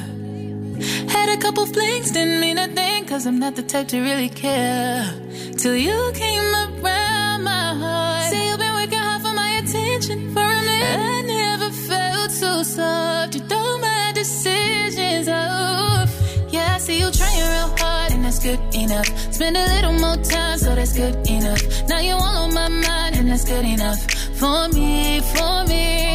Had 1.09 1.27
a 1.27 1.37
couple 1.37 1.65
flings, 1.65 2.11
didn't 2.11 2.39
mean 2.39 2.57
a 2.57 2.67
thing, 2.69 3.03
cause 3.05 3.25
I'm 3.25 3.39
not 3.39 3.55
the 3.57 3.61
type 3.61 3.89
to 3.89 3.99
really 3.99 4.29
care. 4.29 5.03
Till 5.57 5.75
you 5.75 6.11
came 6.13 6.55
around 6.55 7.43
my 7.43 7.67
heart. 7.81 8.31
Say 8.31 8.47
you've 8.47 8.57
been 8.57 8.73
working 8.73 8.99
hard 8.99 9.21
for 9.21 9.33
my 9.33 9.49
attention 9.61 10.33
for 10.33 10.47
a 10.59 10.61
minute. 10.69 10.97
I 10.97 11.21
never 11.23 11.69
felt 11.71 12.31
so 12.31 12.63
soft. 12.63 13.35
You 13.35 13.43
know 13.51 13.77
my 13.79 14.13
decisions. 14.15 15.27
off. 15.27 16.09
yeah, 16.53 16.75
I 16.75 16.77
see 16.77 16.99
you 17.01 17.11
trying 17.11 17.49
real 17.53 17.71
hard, 17.79 18.13
and 18.13 18.23
that's 18.23 18.39
good 18.39 18.61
enough. 18.73 19.07
Spend 19.33 19.57
a 19.57 19.65
little 19.75 19.93
more 19.93 20.23
time, 20.23 20.57
so 20.57 20.73
that's 20.73 20.93
good 20.93 21.15
enough. 21.29 21.61
Now 21.89 21.99
you're 21.99 22.15
all 22.15 22.37
on 22.45 22.53
my 22.53 22.69
mind, 22.69 23.17
and 23.17 23.27
that's 23.27 23.43
good 23.43 23.65
enough. 23.65 23.99
For 24.39 24.69
me, 24.69 25.19
for 25.19 25.65
me 25.67 26.14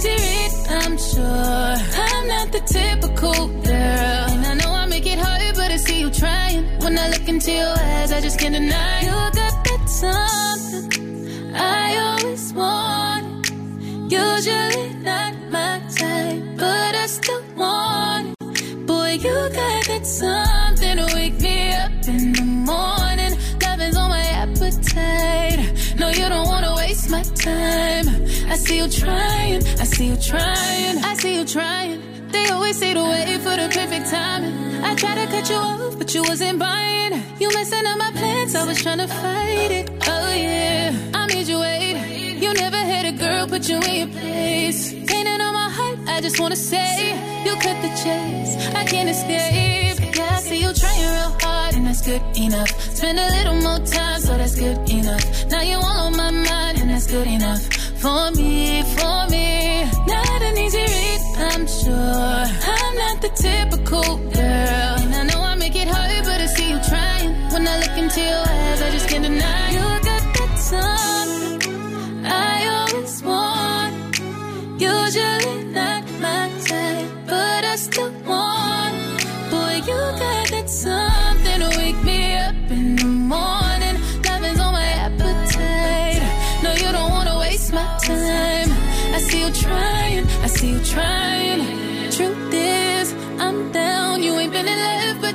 things 0.00 0.04
you 0.04 0.26
read, 0.26 0.84
I'm 0.84 0.98
sure. 0.98 1.76
I'm 2.04 2.28
not 2.28 2.52
the 2.52 2.60
typical 2.60 3.48
girl. 3.62 4.26
And 4.32 4.46
I 4.46 4.54
know 4.54 4.72
I 4.72 4.86
make 4.86 5.06
it 5.06 5.18
hard, 5.18 5.54
but 5.54 5.70
I 5.70 5.76
see 5.76 6.00
you 6.00 6.10
trying. 6.10 6.64
When 6.80 6.98
I 6.98 7.08
look 7.08 7.28
into 7.28 7.52
your 7.52 7.74
eyes, 7.78 8.12
I 8.12 8.20
just 8.20 8.38
can't 8.38 8.54
deny. 8.54 9.00
You 9.02 9.10
got 9.10 9.64
that 9.64 9.88
something 9.88 11.54
I 11.54 11.96
always 11.96 12.52
wanted. 12.52 14.12
Usually 14.12 14.94
not 15.02 15.34
my 15.50 15.80
type, 15.96 16.42
but 16.56 16.94
I 16.94 17.06
still 17.06 17.42
want 17.56 18.34
it. 18.40 18.86
Boy, 18.86 19.12
you 19.12 19.34
got 19.60 19.84
that 19.90 20.06
something 20.06 20.96
to 20.96 21.06
wake 21.14 21.40
me 21.40 21.72
up 21.72 21.92
in 22.08 22.32
the 22.32 22.44
morning. 22.44 23.38
Loving's 23.62 23.96
on 23.96 24.10
my 24.10 24.26
appetite. 24.42 25.98
No, 25.98 26.08
you 26.10 26.28
don't 26.28 26.46
wanna 26.46 26.74
waste 26.76 27.10
my 27.10 27.22
time. 27.22 28.07
I 28.50 28.56
see 28.56 28.78
you 28.78 28.88
trying, 28.88 29.62
I 29.78 29.84
see 29.84 30.06
you 30.06 30.16
trying, 30.16 31.04
I 31.04 31.14
see 31.14 31.34
you 31.36 31.44
trying. 31.44 32.00
They 32.32 32.48
always 32.48 32.78
say 32.78 32.94
to 32.94 33.02
wait 33.02 33.40
for 33.40 33.56
the 33.56 33.68
perfect 33.72 34.10
timing. 34.10 34.82
I 34.82 34.94
tried 34.94 35.16
to 35.16 35.26
cut 35.26 35.50
you 35.50 35.56
off, 35.56 35.98
but 35.98 36.14
you 36.14 36.22
wasn't 36.22 36.58
buying. 36.58 37.12
You 37.38 37.48
messing 37.52 37.86
up 37.86 37.98
my 37.98 38.10
plans, 38.12 38.54
I 38.54 38.64
was 38.64 38.80
trying 38.82 38.98
to 38.98 39.08
fight 39.08 39.70
it. 39.70 39.90
Oh 40.06 40.32
yeah, 40.32 40.96
I 41.14 41.26
made 41.26 41.46
you 41.46 41.60
wait. 41.60 42.40
You 42.42 42.54
never 42.54 42.76
had 42.76 43.04
a 43.04 43.12
girl 43.12 43.46
put 43.48 43.68
you 43.68 43.76
in 43.76 44.08
your 44.08 44.08
place. 44.18 44.92
Painting 44.92 45.40
on 45.40 45.52
my 45.52 45.68
heart, 45.68 45.98
I 46.06 46.20
just 46.22 46.40
wanna 46.40 46.56
say 46.56 47.16
you 47.44 47.52
cut 47.56 47.76
the 47.82 47.90
chase. 48.02 48.52
I 48.74 48.84
can't 48.84 49.10
escape. 49.10 50.16
Yeah, 50.16 50.36
I 50.36 50.40
see 50.40 50.60
you 50.62 50.72
trying 50.72 51.00
real 51.00 51.36
hard, 51.42 51.74
and 51.74 51.86
that's 51.86 52.00
good 52.00 52.22
enough. 52.36 52.70
Spend 52.96 53.18
a 53.18 53.28
little 53.28 53.56
more 53.66 53.86
time, 53.86 54.20
so 54.20 54.36
that's 54.38 54.54
good 54.54 54.78
enough. 54.88 55.46
Now 55.50 55.60
you 55.60 55.76
all 55.76 56.06
on 56.06 56.16
my 56.16 56.30
mind, 56.30 56.78
and 56.80 56.90
that's 56.90 57.06
good 57.06 57.26
enough 57.26 57.77
for 58.00 58.30
me, 58.32 58.82
for 58.96 59.26
me. 59.30 59.84
Not 60.06 60.42
an 60.42 60.56
easy 60.58 60.84
read, 60.94 61.20
I'm 61.50 61.66
sure. 61.66 62.44
I'm 62.74 62.94
not 63.04 63.16
the 63.20 63.30
typical 63.30 64.16
girl, 64.38 64.94
and 65.04 65.14
I 65.14 65.22
know 65.30 65.40
I 65.40 65.54
make 65.56 65.76
it 65.76 65.88
hard, 65.88 66.24
but 66.24 66.40
I 66.40 66.46
see 66.46 66.70
you 66.70 66.78
trying. 66.88 67.30
When 67.52 67.66
I 67.66 67.78
look 67.82 67.96
into 67.98 68.20
your 68.20 68.44
eyes, 68.56 68.82
I 68.82 68.90
just 68.90 69.08
can't 69.08 69.24
deny 69.24 69.70
you 69.72 69.86
got 70.08 70.22
that 70.34 70.58
something 70.58 71.17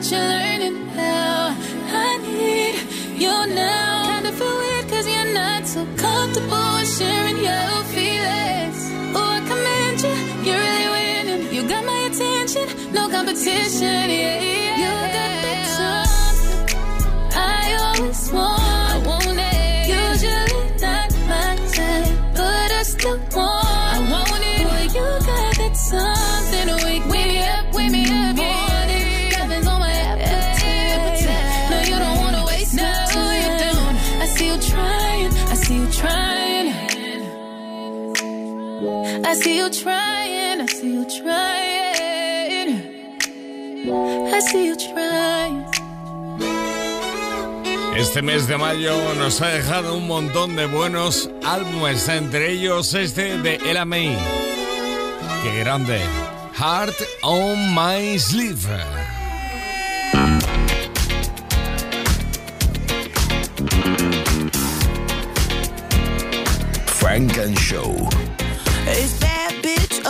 but 0.03 0.11
you're 0.11 0.19
learning 0.19 0.87
how. 0.89 1.55
I 1.95 2.17
need 2.17 3.21
you 3.21 3.33
now. 3.55 4.03
Kinda 4.05 4.31
feel 4.33 4.57
weird, 4.57 4.89
cause 4.89 5.07
you're 5.07 5.33
not 5.33 5.65
so 5.65 5.85
comfortable 5.95 6.77
sharing 6.97 7.37
your 7.37 7.83
feelings. 7.93 8.79
Oh, 9.15 9.37
I 9.37 9.39
commend 9.49 10.01
you, 10.03 10.15
you're 10.45 10.59
really 10.59 10.89
winning. 10.95 11.53
You 11.53 11.67
got 11.69 11.85
my 11.85 11.99
attention, 12.09 12.65
no 12.91 13.07
competition, 13.09 14.09
yeah, 14.09 14.41
yeah. 14.41 14.81
You 14.81 14.91
got 15.17 15.31
the 15.45 15.55
something 15.77 16.77
I 17.35 17.95
always. 17.95 18.31
Want 18.33 18.62
I 39.33 39.35
see 39.35 39.57
you 39.57 39.67
trying, 39.71 40.61
I 40.61 40.65
see 40.67 40.93
you 40.93 41.05
trying. 41.05 42.69
I 44.31 44.39
see 44.39 44.67
you 44.67 44.75
trying. 44.75 45.65
Este 47.97 48.21
mes 48.21 48.47
de 48.47 48.57
mayo 48.59 48.93
nos 49.15 49.41
ha 49.41 49.47
dejado 49.47 49.97
un 49.97 50.05
montón 50.07 50.55
de 50.55 50.67
buenos 50.67 51.31
álbumes, 51.43 52.07
entre 52.09 52.51
ellos 52.51 52.93
este 52.93 53.39
de 53.39 53.55
Ella 53.65 53.85
May. 53.85 54.15
¡Qué 55.41 55.61
grande! 55.61 55.99
Heart 56.53 56.93
on 57.23 57.73
My 57.73 58.19
Sleeve. 58.19 58.69
Frank 66.85 67.35
and 67.39 67.57
Show. 67.57 68.07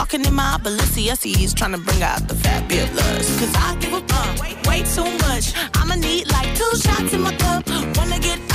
Walking 0.00 0.24
in 0.24 0.32
my 0.32 0.56
Balenciagas, 0.62 1.54
trying 1.54 1.72
to 1.72 1.78
bring 1.78 2.02
out 2.02 2.26
the 2.26 2.34
fabulous. 2.34 3.38
Cause 3.38 3.54
I 3.54 3.76
give 3.80 3.92
a 3.92 4.00
fuck 4.00 4.40
way, 4.40 4.56
way 4.66 4.82
too 4.82 5.04
much. 5.28 5.52
I'ma 5.74 5.96
need 5.96 6.26
like 6.32 6.48
two 6.56 6.74
shots 6.78 7.12
in 7.12 7.20
my 7.20 7.36
cup. 7.36 7.68
Wanna 7.98 8.18
get 8.18 8.49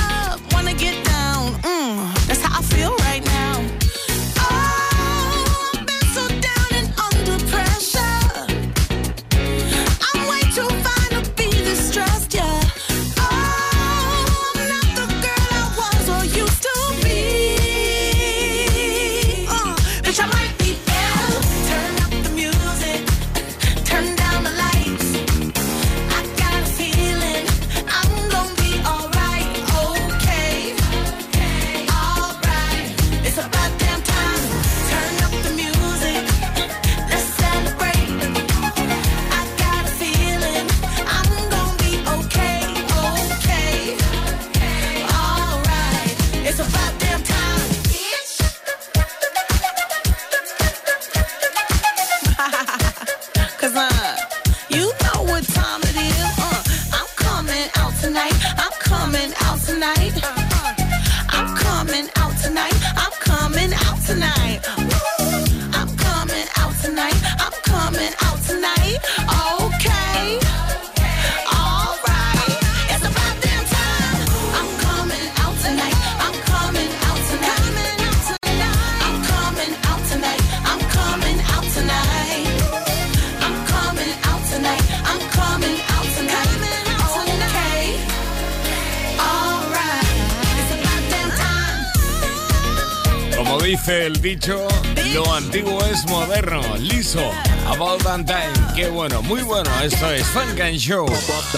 dice 93.66 94.06
el 94.06 94.20
dicho, 94.20 94.68
lo 95.12 95.34
antiguo 95.34 95.84
es 95.86 96.06
moderno. 96.06 96.62
Liso, 96.78 97.32
About 97.66 98.00
That 98.04 98.24
Time. 98.24 98.52
Qué 98.76 98.88
bueno, 98.88 99.22
muy 99.22 99.42
bueno. 99.42 99.68
Esto 99.82 100.08
es 100.12 100.24
Funk 100.28 100.60
and 100.60 100.78
Show. 100.78 101.08
Funk 101.08 101.54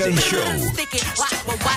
and 0.00 0.18
Show. 0.18 0.40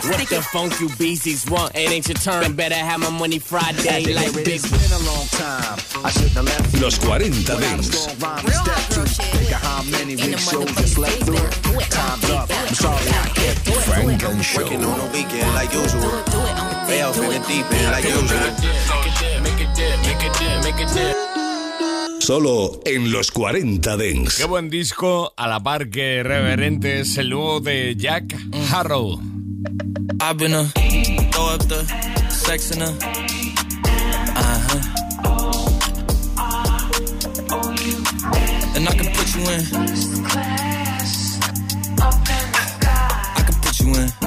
What 0.09 0.29
the 0.29 0.41
funk 0.53 0.79
you 0.79 0.87
beasties 0.97 1.45
want? 1.49 1.75
It 1.75 1.91
ain't 1.91 2.07
your 2.07 2.17
turn. 2.17 2.53
Better 2.55 2.75
have 2.75 2.99
my 2.99 3.09
money 3.09 3.39
Friday 3.39 4.13
like 4.13 4.33
big. 4.33 4.61
Los 6.81 6.97
40 6.99 7.29
Dents. 7.59 8.07
Funk 13.85 14.23
and 14.23 14.45
Show. 14.45 14.65
Off 16.87 17.17
in 17.17 17.29
the 17.29 17.39
deep 17.47 17.65
end 17.69 17.91
like 17.91 18.07
usual. 18.07 18.39
Solo 22.19 22.79
en 22.85 23.11
los 23.11 23.29
40 23.31 23.97
Dents. 23.97 24.35
Qué 24.35 24.45
buen 24.45 24.69
disco, 24.69 25.33
a 25.35 25.47
la 25.49 25.61
par 25.61 25.89
que 25.89 26.23
reverente, 26.23 27.01
es 27.01 27.17
el 27.17 27.29
nuevo 27.29 27.59
de 27.59 27.95
Jack 27.97 28.35
Harrow. 28.71 29.19
I've 30.21 30.37
been 30.37 30.53
a 30.53 30.63
throw 31.31 31.55
up 31.55 31.67
the 31.67 31.85
sex 32.29 32.71
in 32.71 32.81
a 32.81 32.85
uh 32.85 32.93
huh. 34.67 34.79
And 38.75 38.87
I 38.87 38.91
can 38.95 39.11
put 39.13 39.35
you 39.35 39.41
in. 39.51 39.61
I 43.35 43.41
can 43.45 43.55
put 43.61 43.79
you 43.81 43.93
in. 43.93 44.26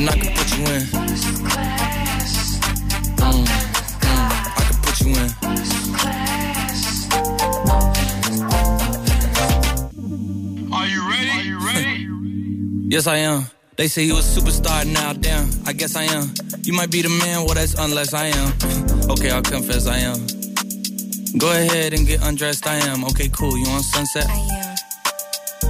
And 0.00 0.08
I 0.08 0.16
can 0.16 0.32
put 0.34 0.48
you 0.56 0.64
in. 0.64 0.80
Mm, 3.20 3.44
mm, 3.44 3.44
I 4.56 4.62
can 4.64 4.76
put 4.80 4.96
you 5.02 5.12
in. 5.12 5.28
Are 10.72 10.86
you 10.86 11.00
ready? 11.06 11.28
Are 11.28 11.42
you 11.42 11.58
ready? 11.66 12.08
Yes, 12.88 13.06
I 13.06 13.16
am. 13.18 13.44
They 13.76 13.88
say 13.88 14.04
you 14.04 14.14
was 14.14 14.24
superstar, 14.24 14.86
now 14.90 15.12
damn. 15.12 15.50
I 15.66 15.74
guess 15.74 15.94
I 15.94 16.04
am. 16.04 16.32
You 16.62 16.72
might 16.72 16.90
be 16.90 17.02
the 17.02 17.10
man, 17.10 17.44
well, 17.44 17.52
that's 17.56 17.74
unless 17.74 18.14
I 18.14 18.28
am. 18.28 18.54
okay, 19.10 19.30
I'll 19.30 19.42
confess 19.42 19.86
I 19.86 19.98
am. 19.98 20.26
Go 21.36 21.50
ahead 21.50 21.92
and 21.92 22.06
get 22.06 22.22
undressed, 22.22 22.66
I 22.66 22.76
am. 22.76 23.04
Okay, 23.04 23.28
cool. 23.28 23.58
You 23.58 23.66
on 23.66 23.82
sunset? 23.82 24.24
I 24.30 24.64
am. 24.64 24.69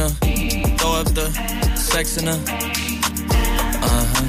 I've 0.00 0.20
been 0.20 0.72
a 0.72 0.76
throw 0.78 0.92
up 0.92 1.06
the 1.14 1.30
sex 1.74 2.18
in 2.18 2.28
a 2.28 2.32
uh 2.32 2.36
huh. 4.14 4.28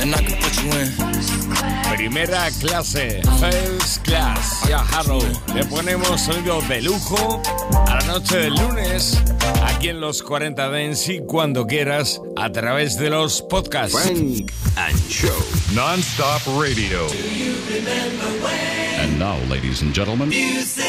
And 0.00 0.14
I 0.14 0.22
can 0.22 0.36
put 0.42 0.62
you 0.62 0.70
in. 0.72 0.88
Primera 1.96 2.50
clase, 2.60 3.22
First 3.38 4.04
Class, 4.04 4.68
ya 4.68 4.78
Harrow. 4.78 5.22
Le 5.54 5.64
ponemos 5.66 6.20
sonido 6.20 6.60
de 6.62 6.82
lujo 6.82 7.42
a 7.86 7.94
la 7.94 8.06
noche 8.06 8.38
del 8.38 8.54
lunes, 8.54 9.22
aquí 9.64 9.88
en 9.88 10.00
los 10.00 10.22
40 10.22 10.68
Dance 10.68 11.12
y 11.12 11.20
cuando 11.20 11.66
quieras, 11.66 12.20
a 12.36 12.50
través 12.50 12.98
de 12.98 13.10
los 13.10 13.42
podcasts. 13.42 13.98
Funk 13.98 14.52
and 14.76 15.08
Show. 15.08 15.57
Non-stop 15.74 16.46
radio. 16.58 17.06
And 19.00 19.18
now, 19.18 19.38
ladies 19.50 19.82
and 19.82 19.92
gentlemen, 19.92 20.30
Music 20.30 20.84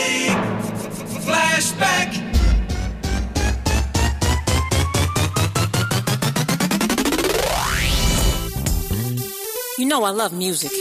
flashback. 1.29 2.15
You 9.77 9.85
know 9.85 10.03
I 10.03 10.11
love 10.11 10.33
music. 10.33 10.71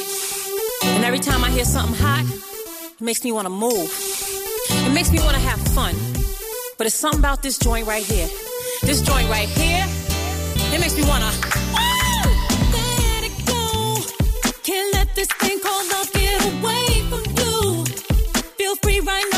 And 0.84 1.04
every 1.04 1.18
time 1.18 1.42
I 1.42 1.50
hear 1.50 1.64
something 1.64 1.96
hot, 1.98 2.24
it 2.92 3.00
makes 3.00 3.24
me 3.24 3.32
want 3.32 3.46
to 3.46 3.50
move. 3.50 3.90
It 4.70 4.94
makes 4.94 5.10
me 5.10 5.18
want 5.18 5.34
to 5.34 5.40
have 5.40 5.60
fun. 5.74 5.94
But 6.78 6.86
it's 6.86 6.96
something 6.96 7.18
about 7.18 7.42
this 7.42 7.58
joint 7.58 7.86
right 7.86 8.04
here. 8.04 8.28
This 8.82 9.02
joint 9.02 9.28
right 9.28 9.48
here, 9.48 9.84
it 10.72 10.80
makes 10.80 10.96
me 10.96 11.02
want 11.02 11.24
to. 11.24 11.47
This 15.18 15.26
thing 15.42 15.58
called 15.58 15.88
love 15.90 16.12
get 16.12 16.40
away 16.44 16.86
from 17.10 17.24
you. 17.38 17.84
Feel 18.56 18.76
free 18.76 19.00
right 19.00 19.26
now, 19.32 19.37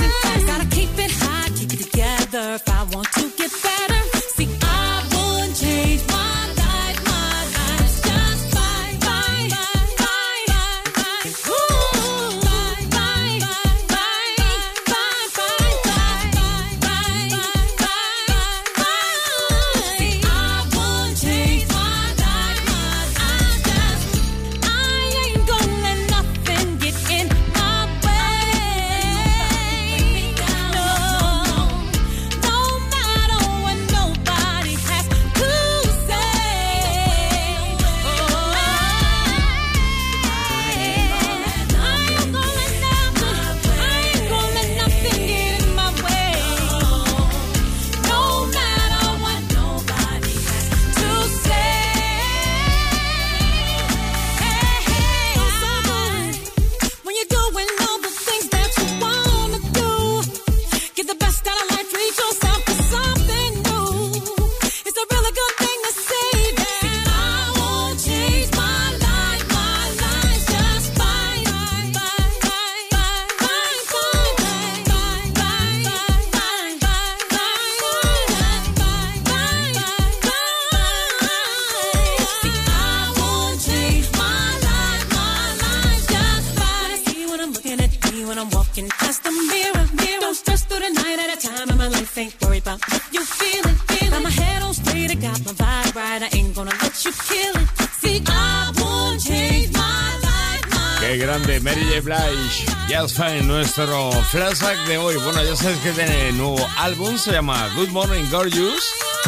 straight, 95.41 95.41
I 95.41 95.41
got 95.41 95.45
my 95.45 95.53
vibe 95.53 95.95
right. 95.95 96.21
I 96.23 96.29
ain't 96.37 96.55
gonna 96.55 96.71
let 96.81 97.05
you 97.05 97.11
kill 97.11 97.55
it. 97.55 97.67
See, 97.99 98.21
I 98.27 98.71
won't 98.77 99.21
change 99.21 99.71
my 99.73 100.19
life, 100.23 100.65
my 100.71 100.97
Qué 100.99 101.17
grande, 101.17 101.59
Mary 101.61 101.83
J. 101.83 102.01
Blige. 102.01 102.65
Just 102.87 103.17
Fine, 103.17 103.47
nuestro 103.47 104.11
flashback 104.11 104.77
de 104.87 104.97
hoy. 104.97 105.15
Bueno, 105.23 105.43
ya 105.43 105.55
sabes 105.55 105.77
que 105.79 105.91
tiene 105.91 106.31
nuevo 106.33 106.57
álbum, 106.77 107.17
se 107.17 107.31
llama 107.31 107.69
Good 107.75 107.89
Morning 107.89 108.25
Gorgeous. 108.29 108.83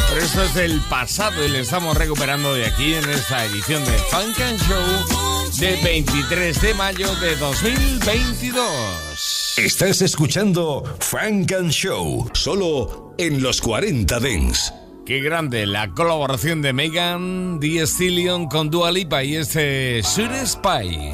Pero 0.10 0.22
esto 0.22 0.44
es 0.44 0.54
del 0.56 0.82
pasado 0.82 1.44
y 1.46 1.50
le 1.50 1.60
estamos 1.62 1.96
recuperando 1.98 2.54
de 2.54 2.66
aquí 2.66 2.94
en 2.96 3.10
esta 3.10 3.46
edición 3.46 3.84
de 3.86 3.92
Funk 3.92 4.40
and 4.42 4.60
Show 4.68 4.84
de 5.60 5.80
23 5.84 6.62
de 6.62 6.74
mayo 6.74 7.14
de 7.16 7.36
2022. 7.36 9.54
Estás 9.58 10.02
escuchando 10.02 10.84
Frank 11.00 11.52
and 11.52 11.72
Show, 11.72 12.30
solo 12.34 13.14
en 13.18 13.42
los 13.42 13.62
40 13.62 14.20
Dents. 14.20 14.74
Qué 15.06 15.20
grande 15.20 15.66
la 15.66 15.92
colaboración 15.92 16.62
de 16.62 16.72
Megan 16.72 17.60
Thee 17.60 17.86
Stallion 17.86 18.48
con 18.48 18.70
Dua 18.70 18.90
Lipa 18.90 19.22
y 19.22 19.36
este 19.36 20.02
Sweet 20.02 20.46
Spy. 20.46 21.14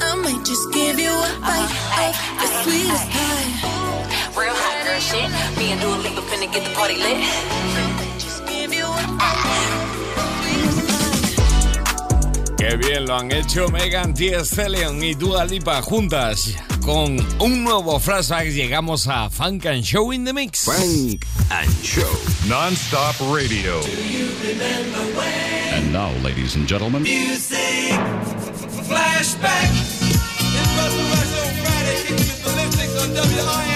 I 0.00 0.14
might, 0.16 0.44
just 0.44 0.72
give 0.72 0.98
you 0.98 1.10
a 1.10 1.30
bite 1.40 2.16
of 2.42 2.48
the 2.50 2.62
sweetest 2.62 3.10
pie. 3.10 3.74
Real 4.36 4.54
hot 4.54 4.84
girl 4.84 5.00
shit. 5.00 5.30
Me 5.58 5.72
and 5.72 5.80
Dua 5.80 5.96
Lipa 6.02 6.22
finna 6.22 6.52
get 6.52 6.64
the 6.64 6.74
party 6.74 6.96
lit. 6.96 7.18
Qué 12.56 12.76
bien 12.76 13.06
lo 13.06 13.18
han 13.18 13.30
hecho 13.30 13.68
Megan 13.68 14.14
Thee 14.14 14.42
Stallion 14.44 15.02
y 15.02 15.14
Dua 15.14 15.44
Lipa 15.44 15.82
juntas. 15.82 16.54
Con 16.82 17.16
un 17.40 17.64
nuevo 17.64 17.98
flashback 17.98 18.48
llegamos 18.48 19.06
a 19.06 19.28
Funk 19.30 19.66
and 19.66 19.84
Show 19.84 20.12
in 20.12 20.24
the 20.24 20.32
Mix. 20.32 20.64
Funk 20.64 21.26
and 21.50 21.70
Show. 21.82 22.10
Non-stop 22.48 23.14
radio. 23.34 23.80
And 25.72 25.92
now, 25.92 26.10
ladies 26.22 26.56
and 26.56 26.66
gentlemen. 26.66 27.02
Music. 27.02 28.33
Flashback. 28.88 29.70
It's 29.70 30.72
Russell 30.76 31.04
Rush 31.12 31.32
on 31.40 31.50
Friday, 31.64 31.96
kicking 32.02 32.16
with 32.16 32.42
the 32.44 32.50
lipsticks 32.50 33.02
on 33.02 33.08
WRMS. 33.16 33.73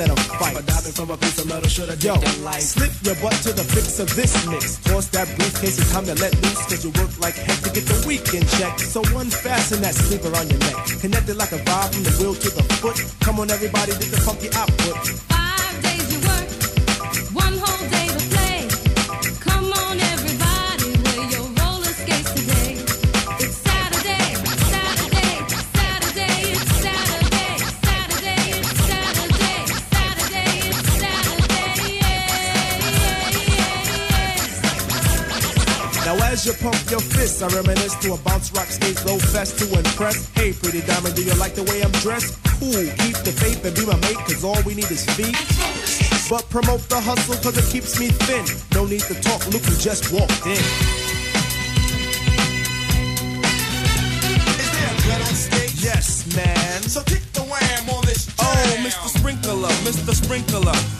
Instead 0.00 0.18
of 0.18 0.38
fight. 0.38 0.54
But 0.54 0.66
diving 0.66 0.92
from 0.92 1.10
a 1.10 1.16
piece 1.16 1.38
of 1.38 1.46
metal 1.48 1.68
should 1.68 1.88
have 1.88 2.02
Yo, 2.02 2.14
slip 2.58 2.92
your 3.02 3.14
butt 3.16 3.36
to 3.44 3.52
the 3.52 3.64
fix 3.64 3.98
of 3.98 4.14
this 4.16 4.32
mix. 4.48 4.78
Toss 4.84 5.08
that 5.08 5.28
briefcase, 5.36 5.78
it's 5.78 5.92
time 5.92 6.04
to 6.06 6.14
let 6.14 6.34
loose. 6.42 6.64
Cause 6.66 6.84
you 6.84 6.90
work 7.00 7.10
like 7.20 7.34
heck 7.34 7.58
to 7.60 7.70
get 7.70 7.84
the 7.84 8.04
weekend 8.06 8.48
check. 8.56 8.78
So 8.78 9.02
unfasten 9.16 9.82
that 9.82 9.94
sleeve 9.94 10.24
on 10.24 10.48
your 10.48 10.58
neck. 10.60 10.76
Connected 11.00 11.36
like 11.36 11.52
a 11.52 11.58
vibe 11.58 11.92
from 11.94 12.02
the 12.04 12.12
wheel 12.18 12.34
to 12.34 12.50
the 12.50 12.62
foot. 12.80 12.98
Come 13.20 13.40
on, 13.40 13.50
everybody, 13.50 13.92
get 13.92 14.10
the 14.10 14.20
funky 14.20 14.48
output. 14.54 15.29
You 36.50 36.56
pump 36.58 36.90
your 36.90 37.00
fists, 37.00 37.42
I 37.42 37.48
reminisce 37.48 37.94
to 38.02 38.14
a 38.14 38.18
bounce 38.18 38.50
rock 38.52 38.66
skate 38.66 39.02
roll 39.04 39.18
fest 39.18 39.58
to 39.60 39.66
impress. 39.78 40.28
Hey, 40.34 40.52
pretty 40.52 40.80
diamond, 40.82 41.14
do 41.14 41.22
you 41.22 41.34
like 41.34 41.54
the 41.54 41.62
way 41.64 41.82
I'm 41.82 41.92
dressed? 42.02 42.42
Cool, 42.58 42.86
keep 43.02 43.16
the 43.22 43.32
faith 43.32 43.64
and 43.64 43.74
be 43.74 43.86
my 43.86 43.96
mate, 44.00 44.18
cause 44.26 44.42
all 44.42 44.60
we 44.64 44.74
need 44.74 44.90
is 44.90 45.04
feet. 45.14 45.36
But 46.28 46.48
promote 46.50 46.82
the 46.88 47.00
hustle 47.00 47.36
cause 47.42 47.56
it 47.58 47.66
keeps 47.70 47.98
me 48.00 48.08
thin. 48.26 48.44
No 48.74 48.84
need 48.84 49.02
to 49.02 49.14
talk, 49.20 49.46
look 49.48 49.62
who 49.62 49.76
just 49.76 50.12
walked 50.12 50.46
in. 50.46 50.62
Is 54.58 54.70
there 54.74 54.94
blood 55.06 55.22
on 55.22 55.34
stage? 55.34 55.82
Yes, 55.82 56.26
man. 56.34 56.82
So 56.82 57.02
kick 57.02 57.22
the 57.32 57.42
wham 57.42 57.90
on 57.90 58.04
this 58.06 58.30
Oh, 58.38 58.76
Mr. 58.82 59.08
Sprinkler, 59.18 59.74
Mr. 59.86 60.14
Sprinkler. 60.14 60.99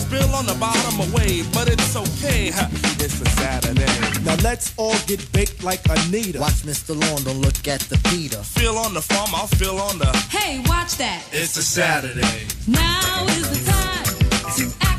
Spill 0.11 0.35
on 0.35 0.45
the 0.45 0.55
bottom 0.55 0.99
away, 0.99 1.41
but 1.53 1.69
it's 1.69 1.95
okay. 1.95 2.49
ha, 2.51 2.67
It's 2.99 3.21
a 3.21 3.25
Saturday. 3.39 3.85
Now 4.25 4.35
let's 4.43 4.73
all 4.75 4.97
get 5.07 5.31
baked 5.31 5.63
like 5.63 5.79
Anita. 5.89 6.37
Watch 6.37 6.63
Mr. 6.63 6.99
Lawn, 6.99 7.23
don't 7.23 7.39
look 7.39 7.65
at 7.65 7.79
the 7.87 7.97
Peter. 8.09 8.43
Feel 8.43 8.77
on 8.77 8.93
the 8.93 9.01
farm, 9.01 9.29
I'll 9.33 9.47
feel 9.47 9.77
on 9.77 9.99
the. 9.99 10.11
Hey, 10.29 10.59
watch 10.67 10.97
that. 10.97 11.23
It's 11.31 11.55
a 11.55 11.63
Saturday. 11.63 12.45
Now 12.67 13.25
is 13.27 13.51
the 13.51 14.90